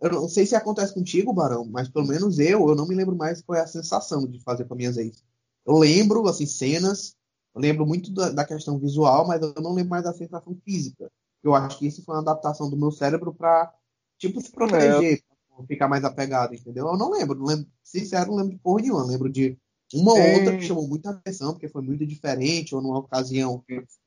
[0.00, 3.16] Eu não sei se acontece contigo, Barão, mas pelo menos eu, eu não me lembro
[3.16, 5.24] mais qual é a sensação de fazer com minhas ex.
[5.66, 7.16] Eu lembro, assim, cenas,
[7.54, 11.10] eu lembro muito da, da questão visual, mas eu não lembro mais da sensação física.
[11.42, 13.72] Eu acho que isso foi uma adaptação do meu cérebro para
[14.18, 15.20] tipo, se proteger,
[15.58, 15.66] é.
[15.66, 16.86] ficar mais apegado, entendeu?
[16.88, 19.58] Eu não lembro, não lembro, sincero, não lembro de porra nenhuma, lembro de
[19.92, 20.36] uma ou é.
[20.38, 23.64] outra que chamou muita atenção, porque foi muito diferente, ou numa ocasião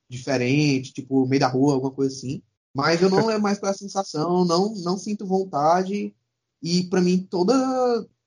[0.09, 2.41] diferente, tipo, meio da rua, alguma coisa assim.
[2.73, 6.13] Mas eu não lembro mais com a sensação, não, não sinto vontade
[6.61, 7.53] E pra mim, toda.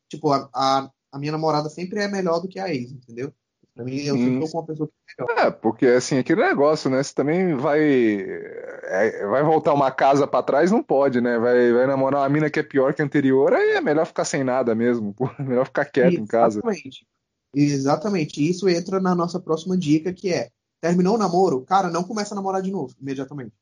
[0.08, 3.32] Tipo, a, a, a minha namorada sempre é melhor do que a ex, entendeu?
[3.80, 5.46] Pra mim, eu tô com uma pessoa que é melhor.
[5.46, 7.02] É, porque assim, aquele negócio, né?
[7.02, 7.80] Você também vai.
[7.80, 11.38] é, vai voltar uma casa pra trás, não pode, né?
[11.38, 14.26] Vai, vai namorar uma mina que é pior que a anterior, aí é melhor ficar
[14.26, 15.14] sem nada mesmo.
[15.16, 15.30] Pô.
[15.38, 16.58] É melhor ficar quieto em casa.
[16.58, 17.06] Exatamente.
[17.54, 18.50] Exatamente.
[18.50, 22.36] Isso entra na nossa próxima dica, que é: terminou o namoro, cara, não começa a
[22.36, 23.54] namorar de novo, imediatamente.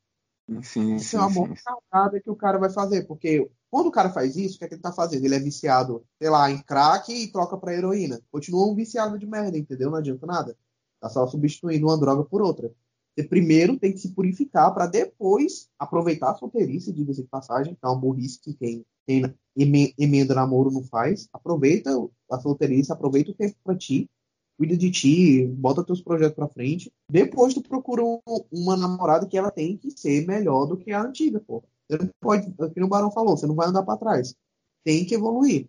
[0.63, 2.19] Sim, Isso sim, é uma boa sim.
[2.21, 4.73] que o cara vai fazer, porque quando o cara faz isso, o que, é que
[4.75, 5.23] ele tá fazendo?
[5.25, 8.19] Ele é viciado, sei lá, em crack e troca pra heroína.
[8.31, 9.89] Continua um viciado de merda, entendeu?
[9.91, 10.57] Não adianta nada.
[10.99, 12.71] Tá só substituindo uma droga por outra.
[13.15, 17.79] Você primeiro tem que se purificar para depois aproveitar a solteirice, diga-se de passagem, que
[17.83, 21.27] é uma burrice que quem, quem eme- emenda namoro não faz.
[21.33, 21.89] Aproveita
[22.31, 24.09] a solteirice, aproveita o tempo pra ti,
[24.57, 26.91] cuida de ti, bota teus projetos pra frente.
[27.11, 28.19] Depois tu procura um-
[28.51, 31.63] uma namorada que ela tem que ser melhor do que a antiga, pô.
[31.89, 34.35] Você não pode, aqui no Barão falou, você não vai andar pra trás.
[34.83, 35.67] Tem que evoluir.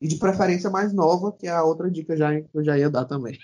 [0.00, 2.88] E de preferência mais nova, que é a outra dica já, que eu já ia
[2.88, 3.36] dar também.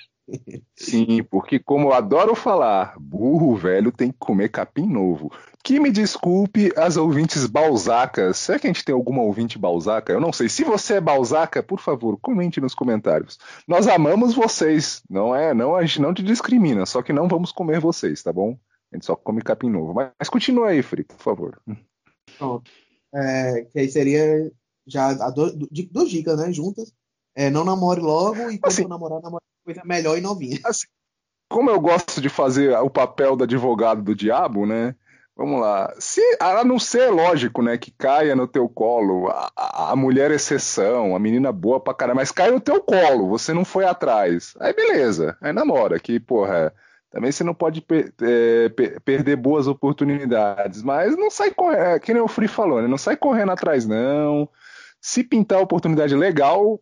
[0.75, 5.31] Sim, porque como eu adoro falar, burro velho tem que comer capim novo.
[5.63, 8.39] Que me desculpe as ouvintes balzacas.
[8.39, 10.13] Será que a gente tem alguma ouvinte balzaca?
[10.13, 10.49] Eu não sei.
[10.49, 13.39] Se você é balzaca, por favor, comente nos comentários.
[13.67, 15.53] Nós amamos vocês, não é?
[15.53, 18.57] Não a gente não te discrimina, só que não vamos comer vocês, tá bom?
[18.93, 19.93] A gente só come capim novo.
[19.93, 21.61] Mas, mas continua aí, Fri, por favor.
[22.39, 22.71] Pronto.
[23.15, 24.51] É, que aí seria
[24.87, 25.33] já a
[26.07, 26.53] dicas, né?
[26.53, 26.93] Juntas.
[27.37, 30.59] É, não namore logo e quando Assim- namorar, namore coisa melhor e novinha.
[31.51, 34.95] Como eu gosto de fazer o papel do advogado do diabo, né?
[35.37, 35.93] Vamos lá.
[35.99, 41.17] Se, a não ser, lógico, né, que caia no teu colo, a, a- mulher exceção,
[41.17, 44.55] a menina boa pra caramba, mas cai no teu colo, você não foi atrás.
[44.61, 46.73] Aí beleza, aí namora, que, porra,
[47.15, 52.13] também você não pode per- é, per- perder boas oportunidades, mas não sai correndo, que
[52.13, 52.89] nem o Free falou, né?
[52.89, 54.49] Não sai correndo atrás, não.
[55.01, 56.81] Se pintar oportunidade legal,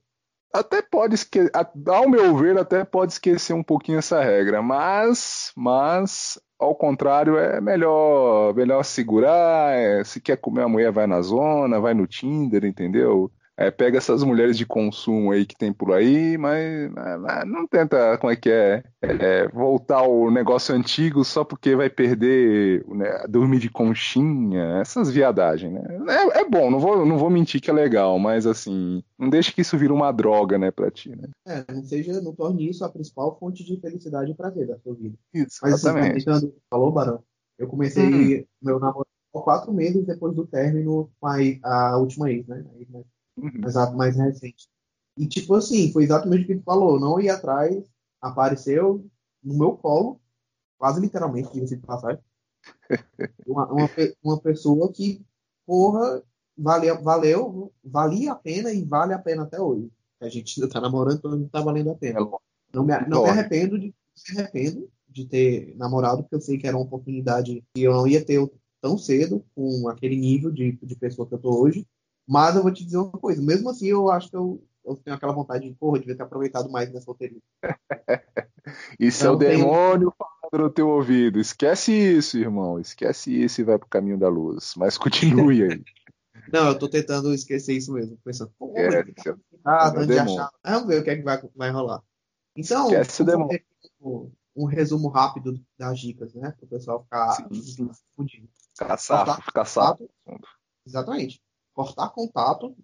[0.55, 1.51] até pode esquecer,
[1.87, 7.61] ao meu ver, até pode esquecer um pouquinho essa regra, mas, mas ao contrário, é
[7.61, 9.75] melhor, melhor segurar.
[9.77, 13.31] é, se quer comer a mulher, vai na zona, vai no Tinder, entendeu?
[13.63, 18.19] É, pega essas mulheres de consumo aí que tem por aí, mas, mas não tenta,
[18.19, 23.61] como é que é, é, voltar ao negócio antigo só porque vai perder, né, dormir
[23.61, 25.83] de conchinha, essas viadagens, né?
[26.09, 29.53] É, é bom, não vou, não vou mentir que é legal, mas assim, não deixe
[29.53, 31.29] que isso vire uma droga, né, pra ti, né?
[31.47, 34.95] É, não seja, não torne isso a principal fonte de felicidade e prazer da sua
[34.95, 35.15] vida.
[35.33, 36.25] Isso, Mas assim, exatamente.
[36.25, 37.23] comentando, falou, Barão,
[37.59, 39.07] eu comecei meu namoro
[39.41, 42.65] quatro meses depois do término com a, a última ex, né?
[42.75, 43.61] A ex mais, Uhum.
[43.61, 44.69] mais, mais recente.
[45.17, 47.85] E tipo assim, foi exatamente o que tu falou, não ia atrás,
[48.21, 49.05] apareceu
[49.43, 50.21] no meu colo,
[50.79, 52.23] quase literalmente, diga-se de passagem,
[53.47, 53.89] uma, uma,
[54.23, 55.25] uma pessoa que,
[55.67, 56.23] porra,
[56.57, 59.91] valeu, valeu, valia a pena e vale a pena até hoje.
[60.21, 62.21] A gente ainda tá namorando, então não tá valendo a É pena.
[62.21, 62.43] lógico.
[62.73, 63.95] Não me, não me arrependo de
[64.33, 68.07] me arrependo de ter namorado, porque eu sei que era uma oportunidade que eu não
[68.07, 68.41] ia ter
[68.81, 71.87] tão cedo com aquele nível de, de pessoa que eu tô hoje.
[72.27, 75.17] Mas eu vou te dizer uma coisa, mesmo assim eu acho que eu, eu tenho
[75.17, 77.41] aquela vontade de, porra, eu devia ter aproveitado mais minha solteria.
[78.99, 81.41] Isso é o demônio falando no teu ouvido.
[81.41, 82.79] Esquece isso, irmão.
[82.79, 84.75] Esquece isso e vai pro caminho da luz.
[84.77, 85.83] Mas continue aí.
[86.53, 89.05] Não, eu tô tentando esquecer isso mesmo, pensando, pô, É,
[89.63, 90.19] tá demônio.
[90.19, 90.51] achar.
[90.65, 92.03] Vamos ver o que é que vai, vai rolar.
[92.57, 92.89] Então,
[94.01, 96.53] um, um resumo rápido das dicas, né?
[96.53, 97.91] Para o pessoal ficar Sim.
[98.97, 99.43] safo.
[99.53, 100.11] contato,
[100.87, 101.43] exatamente.
[101.75, 102.75] Cortar contato,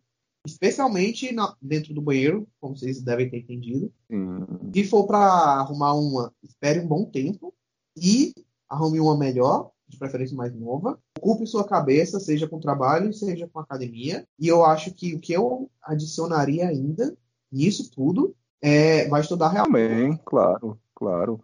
[0.46, 3.92] especialmente na- dentro do banheiro, como vocês devem ter entendido.
[4.10, 4.46] Sim.
[4.72, 7.54] Se for para arrumar uma, espere um bom tempo
[7.96, 8.34] e
[8.68, 10.98] arrume uma melhor, de preferência mais nova.
[11.18, 14.26] Ocupe sua cabeça, seja com trabalho, seja com academia.
[14.38, 17.16] E eu acho que o que eu adicionaria ainda
[17.50, 19.88] nisso tudo é vai estudar realmente.
[19.88, 21.40] Também, claro, claro.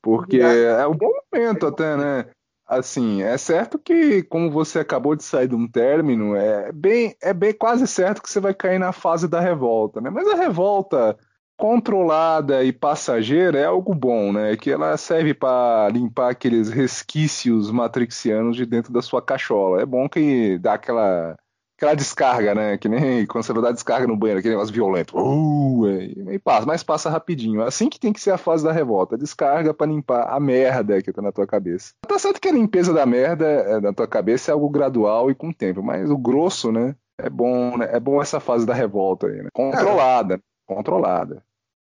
[0.00, 2.30] Porque é um bom momento até, né?
[2.70, 7.34] Assim, é certo que, como você acabou de sair de um término, é bem, é
[7.34, 10.08] bem quase certo que você vai cair na fase da revolta, né?
[10.08, 11.18] Mas a revolta
[11.56, 14.56] controlada e passageira é algo bom, né?
[14.56, 19.82] Que ela serve para limpar aqueles resquícios matrixianos de dentro da sua cachola.
[19.82, 21.36] É bom que dá aquela
[21.80, 22.76] aquela descarga, né?
[22.76, 25.16] Que nem quando você vai dar descarga no banheiro, aquele negócio violento.
[25.16, 27.62] Uh, e, e passa, mas passa rapidinho.
[27.62, 29.16] Assim que tem que ser a fase da revolta.
[29.16, 31.94] Descarga pra limpar a merda que tá na tua cabeça.
[32.06, 35.34] Tá certo que a limpeza da merda é, na tua cabeça é algo gradual e
[35.34, 36.94] com tempo, mas o grosso, né?
[37.18, 37.88] É bom, né?
[37.90, 39.48] É bom essa fase da revolta aí, né?
[39.52, 41.42] Controlada, controlada.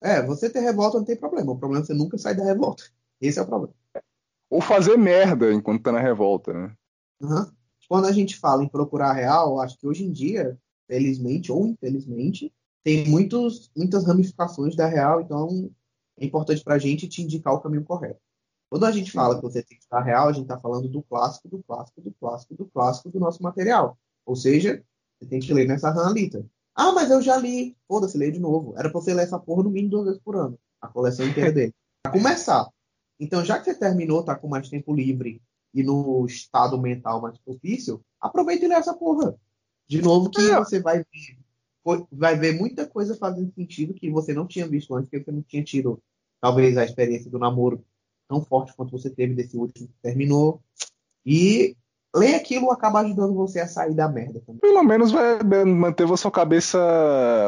[0.04, 1.54] É, você ter revolta não tem problema.
[1.54, 2.84] O problema é você nunca sair da revolta.
[3.22, 3.74] Esse é o problema.
[4.50, 6.72] Ou fazer merda enquanto tá na revolta, né?
[7.22, 7.57] Uhum.
[7.88, 12.54] Quando a gente fala em procurar real, acho que hoje em dia felizmente ou infelizmente,
[12.84, 15.70] tem muitos, muitas ramificações da real, então
[16.18, 18.20] é importante para a gente te indicar o caminho correto.
[18.70, 21.04] Quando a gente fala que você tem que estar real, a gente está falando do
[21.04, 23.98] clássico, do clássico, do clássico, do clássico do nosso material.
[24.26, 24.84] Ou seja,
[25.20, 26.46] você tem que ler nessa ranalita.
[26.76, 27.78] Ah, mas eu já li.
[27.88, 28.74] Foda-se, lê de novo.
[28.78, 30.60] Era pra você ler essa porra no mínimo duas vezes por ano.
[30.82, 31.74] A coleção inteira dele.
[32.04, 32.70] Pra começar.
[33.18, 35.42] Então, já que você terminou, tá com mais tempo livre
[35.74, 39.36] e no estado mental mais propício, aproveita e lê essa porra.
[39.88, 40.58] De novo, que é.
[40.58, 45.10] você vai ver, vai ver muita coisa fazendo sentido que você não tinha visto antes,
[45.10, 46.02] porque você não tinha tido,
[46.42, 47.84] talvez, a experiência do namoro
[48.28, 50.62] tão forte quanto você teve desse último que terminou.
[51.26, 51.76] E
[52.16, 54.60] ler aquilo acaba ajudando você a sair da merda também.
[54.60, 56.80] Pelo menos vai manter a sua cabeça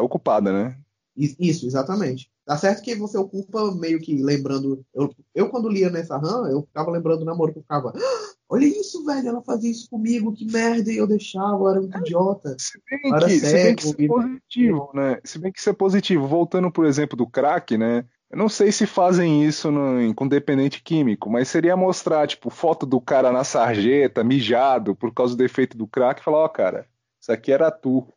[0.02, 0.78] ocupada, né?
[1.20, 2.32] Isso, exatamente.
[2.46, 4.84] Tá certo que você ocupa meio que lembrando.
[4.94, 7.92] Eu, eu quando lia nessa RAM, eu ficava lembrando do namoro que eu ficava.
[7.94, 11.82] Ah, olha isso, velho, ela fazia isso comigo, que merda, e eu deixava, eu era
[11.82, 12.56] muito idiota.
[12.58, 15.20] Se bem, que, se bem que isso é positivo, né?
[15.26, 16.26] Se bem que isso é positivo.
[16.26, 18.06] Voltando, por exemplo, do crack, né?
[18.32, 22.86] Eu não sei se fazem isso no, com dependente químico, mas seria mostrar, tipo, foto
[22.86, 26.50] do cara na sarjeta, mijado, por causa do efeito do crack, e falar, ó, oh,
[26.50, 26.88] cara,
[27.20, 28.08] isso aqui era tu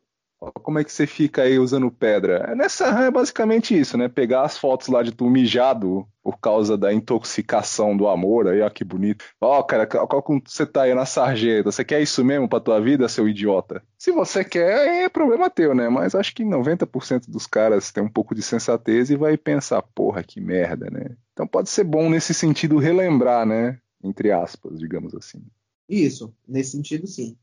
[0.62, 2.54] como é que você fica aí usando pedra?
[2.56, 4.08] Nessa RAM é basicamente isso, né?
[4.08, 8.70] Pegar as fotos lá de tu mijado por causa da intoxicação do amor, aí ó
[8.70, 9.24] que bonito.
[9.40, 11.70] Ó, oh, cara, qual você tá aí na sarjeta?
[11.70, 13.82] Você quer isso mesmo pra tua vida, seu idiota?
[13.98, 15.88] Se você quer, é problema teu, né?
[15.88, 20.22] Mas acho que 90% dos caras tem um pouco de sensatez e vai pensar, porra,
[20.22, 21.16] que merda, né?
[21.32, 23.78] Então pode ser bom nesse sentido relembrar, né?
[24.02, 25.42] Entre aspas, digamos assim.
[25.88, 27.36] Isso, nesse sentido sim.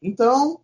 [0.00, 0.60] Então,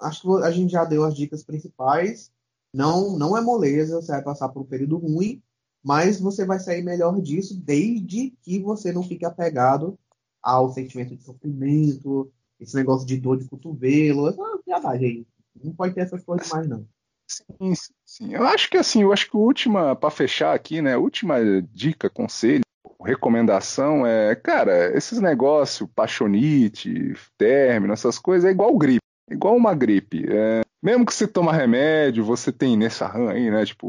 [0.00, 2.30] acho que a gente já deu as dicas principais.
[2.72, 5.42] Não, não é moleza, você vai passar por um período ruim,
[5.82, 9.98] mas você vai sair melhor disso desde que você não fique apegado
[10.42, 12.30] ao sentimento de sofrimento,
[12.60, 15.26] esse negócio de dor de cotovelo, essa viadagem aí.
[15.64, 16.86] Não pode ter essas coisas mais, não.
[17.26, 17.72] Sim,
[18.04, 18.34] sim.
[18.34, 20.96] Eu acho que assim, eu acho que a última, para fechar aqui, né?
[20.96, 21.38] Última
[21.72, 22.62] dica, conselho,
[23.00, 30.24] recomendação é, cara, esses negócios, paixonite, término, essas coisas, é igual gripe igual uma gripe.
[30.28, 33.64] É, mesmo que você toma remédio, você tem Nessarran aí, né?
[33.64, 33.86] Tipo,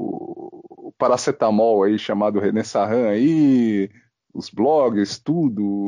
[0.77, 3.89] o paracetamol aí chamado Nessarran aí,
[4.37, 5.87] os blogs, tudo.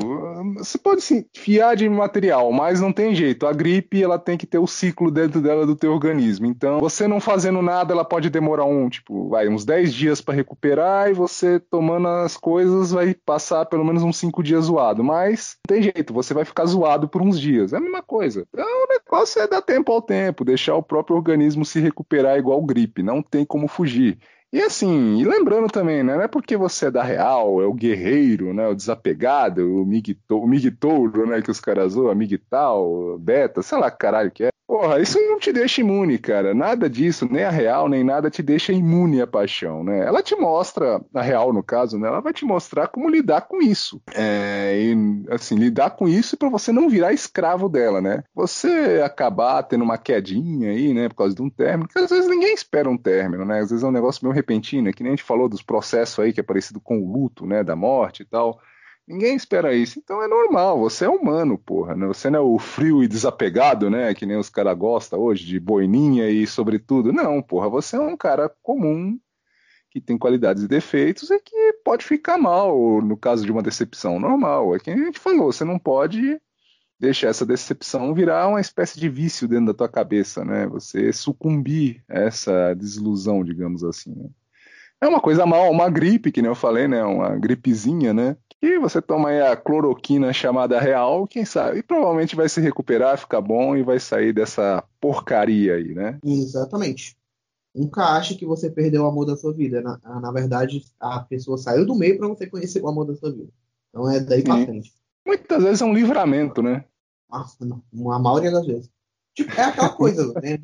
[0.58, 3.46] Você pode se fiar de material, mas não tem jeito.
[3.46, 6.48] A gripe, ela tem que ter o ciclo dentro dela do teu organismo.
[6.48, 10.34] Então, você não fazendo nada, ela pode demorar um, tipo, vai, uns 10 dias para
[10.34, 15.04] recuperar e você tomando as coisas vai passar pelo menos uns 5 dias zoado.
[15.04, 17.72] Mas não tem jeito, você vai ficar zoado por uns dias.
[17.72, 18.48] É a mesma coisa.
[18.52, 22.62] Então, o negócio é dar tempo ao tempo, deixar o próprio organismo se recuperar igual
[22.64, 23.04] gripe.
[23.04, 24.18] Não tem como fugir.
[24.52, 27.74] E assim, e lembrando também, né, não é porque você é da real, é o
[27.74, 33.92] guerreiro, né, o desapegado, o migtouro, né, que os caras usam, migtal, beta, sei lá
[33.92, 34.50] caralho que é.
[34.70, 36.54] Porra, isso não te deixa imune, cara.
[36.54, 40.06] Nada disso, nem a real, nem nada te deixa imune à paixão, né?
[40.06, 42.08] Ela te mostra, a real no caso, né?
[42.08, 44.00] Ela vai te mostrar como lidar com isso.
[44.14, 48.24] É, e, assim, lidar com isso para você não virar escravo dela, né?
[48.36, 52.30] Você acabar tendo uma quedinha aí, né, por causa de um término, que às vezes
[52.30, 53.62] ninguém espera um término, né?
[53.62, 56.20] Às vezes é um negócio meio repentino, é que nem a gente falou dos processos
[56.20, 58.60] aí que é parecido com o luto, né, da morte e tal.
[59.10, 59.98] Ninguém espera isso.
[59.98, 61.96] Então é normal, você é humano, porra.
[61.96, 62.06] Né?
[62.06, 64.14] Você não é o frio e desapegado, né?
[64.14, 67.12] Que nem os caras gostam hoje, de boininha e sobretudo.
[67.12, 69.20] Não, porra, você é um cara comum
[69.90, 74.20] que tem qualidades e defeitos e que pode ficar mal no caso de uma decepção
[74.20, 74.76] normal.
[74.76, 76.40] É que a gente falou, você não pode
[77.00, 80.68] deixar essa decepção virar uma espécie de vício dentro da tua cabeça, né?
[80.68, 84.14] Você sucumbir a essa desilusão, digamos assim.
[84.14, 84.30] Né?
[85.02, 87.04] É uma coisa mal, uma gripe, que nem eu falei, né?
[87.04, 88.38] Uma gripezinha, né?
[88.62, 91.80] E você toma aí a cloroquina chamada real, quem sabe?
[91.80, 96.20] E provavelmente vai se recuperar, ficar bom e vai sair dessa porcaria aí, né?
[96.24, 97.18] Exatamente.
[97.74, 99.82] Nunca ache que você perdeu o amor da sua vida.
[99.82, 103.32] Na, na verdade, a pessoa saiu do meio para você conhecer o amor da sua
[103.32, 103.50] vida.
[103.90, 104.94] Então é daí para frente.
[105.26, 106.84] Muitas vezes é um livramento, né?
[107.32, 108.90] Ah, a maioria das vezes.
[109.34, 110.58] Tipo, é aquela coisa, né?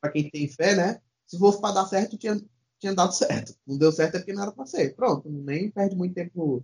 [0.00, 1.00] Para quem tem fé, né?
[1.26, 2.40] Se fosse para dar certo, tinha,
[2.78, 3.54] tinha dado certo.
[3.66, 4.94] Não deu certo é porque não era para ser.
[4.94, 6.62] Pronto, nem perde muito tempo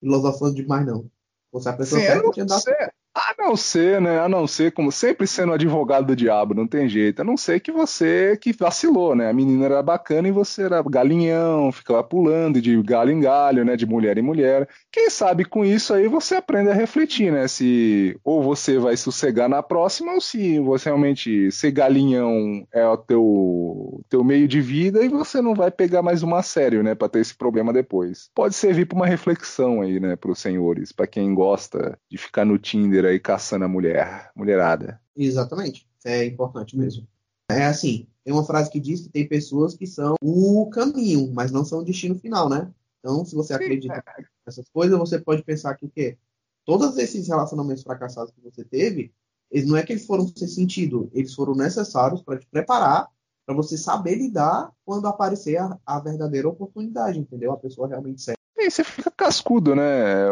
[0.00, 1.10] filosofando demais, não.
[1.52, 2.62] Você a pessoa Sim, certa tinha dado.
[3.12, 4.20] A não ser, né?
[4.20, 7.20] A não ser, como sempre sendo advogado do diabo, não tem jeito.
[7.20, 9.28] A não ser que você que vacilou, né?
[9.28, 13.76] A menina era bacana e você era galinhão, ficava pulando de galho em galho, né?
[13.76, 14.68] De mulher em mulher.
[14.92, 17.48] Quem sabe com isso aí você aprende a refletir, né?
[17.48, 22.96] Se ou você vai sossegar na próxima ou se você realmente ser galinhão é o
[22.96, 26.94] teu, teu meio de vida e você não vai pegar mais uma a sério, né?
[26.94, 28.30] Pra ter esse problema depois.
[28.32, 30.14] Pode servir para uma reflexão aí, né?
[30.14, 35.00] Para os senhores, para quem gosta de ficar no Tinder aí caçando a mulher, mulherada.
[35.16, 35.88] Exatamente.
[36.04, 37.06] É importante mesmo.
[37.50, 41.50] É assim, tem uma frase que diz que tem pessoas que são o caminho, mas
[41.50, 42.70] não são o destino final, né?
[43.00, 44.02] Então, se você acredita
[44.46, 46.16] nessas coisas, você pode pensar que o quê?
[46.64, 49.12] Todos esses relacionamentos fracassados que você teve,
[49.50, 53.08] eles não é que eles foram sem sentido, eles foram necessários para te preparar
[53.44, 57.50] para você saber lidar quando aparecer a, a, verdadeira oportunidade, entendeu?
[57.50, 58.38] A pessoa realmente serve.
[58.70, 60.26] Você fica cascudo, né?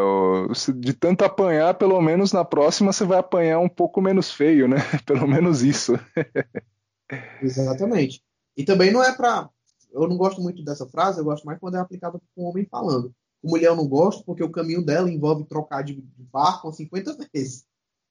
[0.76, 4.76] De tanto apanhar, pelo menos na próxima você vai apanhar um pouco menos feio, né?
[5.06, 5.94] Pelo menos isso.
[7.42, 8.22] Exatamente.
[8.56, 9.48] E também não é para.
[9.90, 12.66] Eu não gosto muito dessa frase, eu gosto mais quando é aplicada com um homem
[12.66, 13.14] falando.
[13.40, 17.64] Com mulher eu não gosto porque o caminho dela envolve trocar de barco 50 vezes.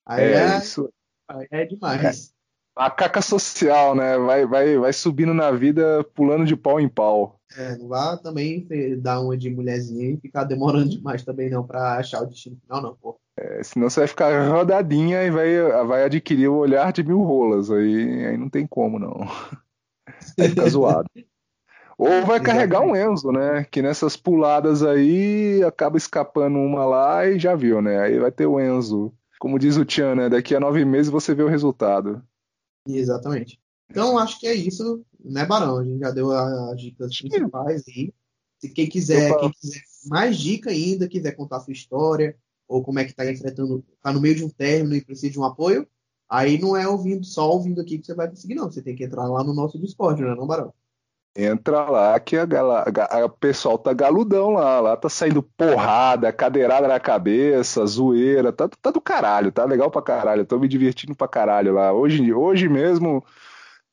[0.06, 0.90] Aí é, é, isso.
[1.28, 2.34] Aí é demais.
[2.34, 2.37] É.
[2.78, 4.18] A caca social, né?
[4.18, 7.40] Vai, vai, vai subindo na vida, pulando de pau em pau.
[7.58, 8.68] É, não vá também
[9.00, 12.82] dar uma de mulherzinha e ficar demorando demais também, não, pra achar o destino final,
[12.82, 13.20] não, pô.
[13.38, 17.72] É, senão você vai ficar rodadinha e vai, vai adquirir o olhar de mil rolas.
[17.72, 19.16] Aí, aí não tem como, não.
[20.40, 21.08] Aí fica zoado.
[21.98, 23.66] Ou vai carregar um Enzo, né?
[23.72, 28.00] Que nessas puladas aí acaba escapando uma lá e já viu, né?
[28.00, 29.12] Aí vai ter o Enzo.
[29.40, 30.30] Como diz o Tian, né?
[30.30, 32.22] Daqui a nove meses você vê o resultado.
[32.88, 33.60] Exatamente.
[33.90, 35.78] Então acho que é isso, né, Barão?
[35.78, 38.14] A gente já deu as dicas principais aí.
[38.60, 42.36] Se quem quiser, quem quiser mais dica ainda, quiser contar a sua história,
[42.68, 45.40] ou como é que está enfrentando, está no meio de um término e precisa de
[45.40, 45.88] um apoio,
[46.28, 48.70] aí não é ouvindo, só ouvindo aqui que você vai conseguir, não.
[48.70, 50.74] Você tem que entrar lá no nosso Discord, né, não, Barão?
[51.40, 57.00] Entra lá que a, o pessoal tá galudão lá, lá tá saindo porrada, cadeirada na
[57.00, 61.76] cabeça, zoeira, tá, tá do caralho, tá legal pra caralho, tô me divertindo pra caralho
[61.76, 61.94] lá.
[61.94, 63.24] Hoje, hoje mesmo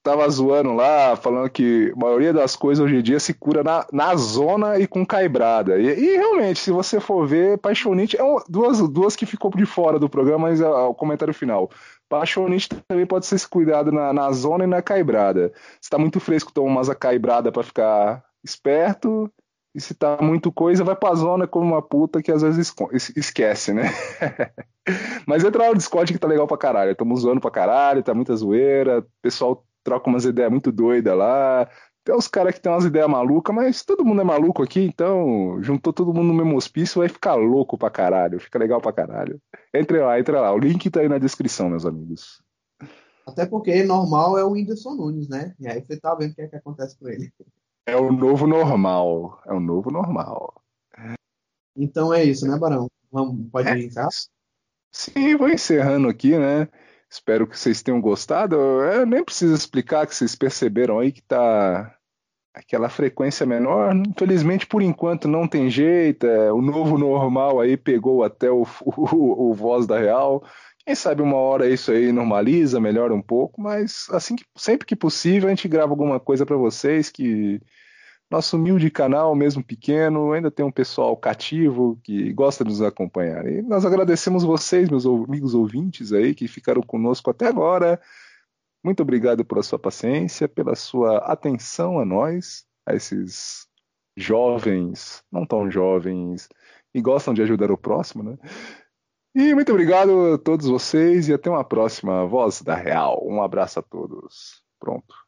[0.05, 3.87] tava zoando lá, falando que a maioria das coisas hoje em dia se cura na,
[3.91, 5.79] na zona e com caibrada.
[5.79, 9.65] E, e realmente, se você for ver, Paixonite é um, duas, duas que ficou de
[9.65, 11.71] fora do programa, mas é, é o comentário final.
[12.19, 15.53] Paixonite também pode ser cuidado na, na zona e na caibrada.
[15.81, 19.31] Se tá muito fresco, toma umas caibrada para ficar esperto.
[19.75, 22.73] E se tá muito coisa, vai pra zona como uma puta que às vezes
[23.17, 23.91] esquece, né?
[25.27, 26.93] Mas entra lá no Discord que tá legal pra caralho.
[26.93, 29.01] Estamos zoando pra caralho, tá muita zoeira.
[29.01, 31.69] O pessoal troca umas ideias muito doidas lá.
[32.05, 35.63] Tem uns caras que tem umas ideias malucas, mas todo mundo é maluco aqui, então
[35.63, 39.41] juntou todo mundo no mesmo hospício, vai ficar louco pra caralho, fica legal pra caralho.
[39.73, 40.53] Entre lá, entre lá.
[40.53, 42.43] O link tá aí na descrição, meus amigos.
[43.27, 45.55] Até porque normal é o Whindersson Nunes, né?
[45.59, 47.33] E aí você tá vendo o que é que acontece com ele.
[47.87, 49.41] É o novo normal.
[49.47, 50.63] É o novo normal.
[51.75, 52.87] Então é isso, né, Barão?
[53.11, 53.79] Vamos, pode é.
[53.79, 54.09] entrar?
[54.93, 56.69] Sim, vou encerrando aqui, né?
[57.15, 58.57] Espero que vocês tenham gostado.
[58.57, 61.97] Eu nem preciso explicar que vocês perceberam aí que tá
[62.53, 63.95] aquela frequência menor.
[63.95, 66.27] Infelizmente, por enquanto, não tem jeito.
[66.27, 70.43] É, o novo normal aí pegou até o, o, o, voz da real.
[70.85, 74.97] Quem sabe uma hora isso aí normaliza, melhora um pouco, mas assim que, sempre que
[74.97, 77.61] possível a gente grava alguma coisa para vocês que
[78.31, 83.47] nosso humilde canal, mesmo pequeno, ainda tem um pessoal cativo que gosta de nos acompanhar.
[83.47, 88.01] E nós agradecemos vocês, meus amigos ouvintes aí, que ficaram conosco até agora.
[88.83, 93.69] Muito obrigado pela sua paciência, pela sua atenção a nós, a esses
[94.17, 96.49] jovens, não tão jovens,
[96.95, 98.37] e gostam de ajudar o próximo, né?
[99.35, 103.21] E muito obrigado a todos vocês e até uma próxima Voz da Real.
[103.27, 104.63] Um abraço a todos.
[104.79, 105.24] Pronto.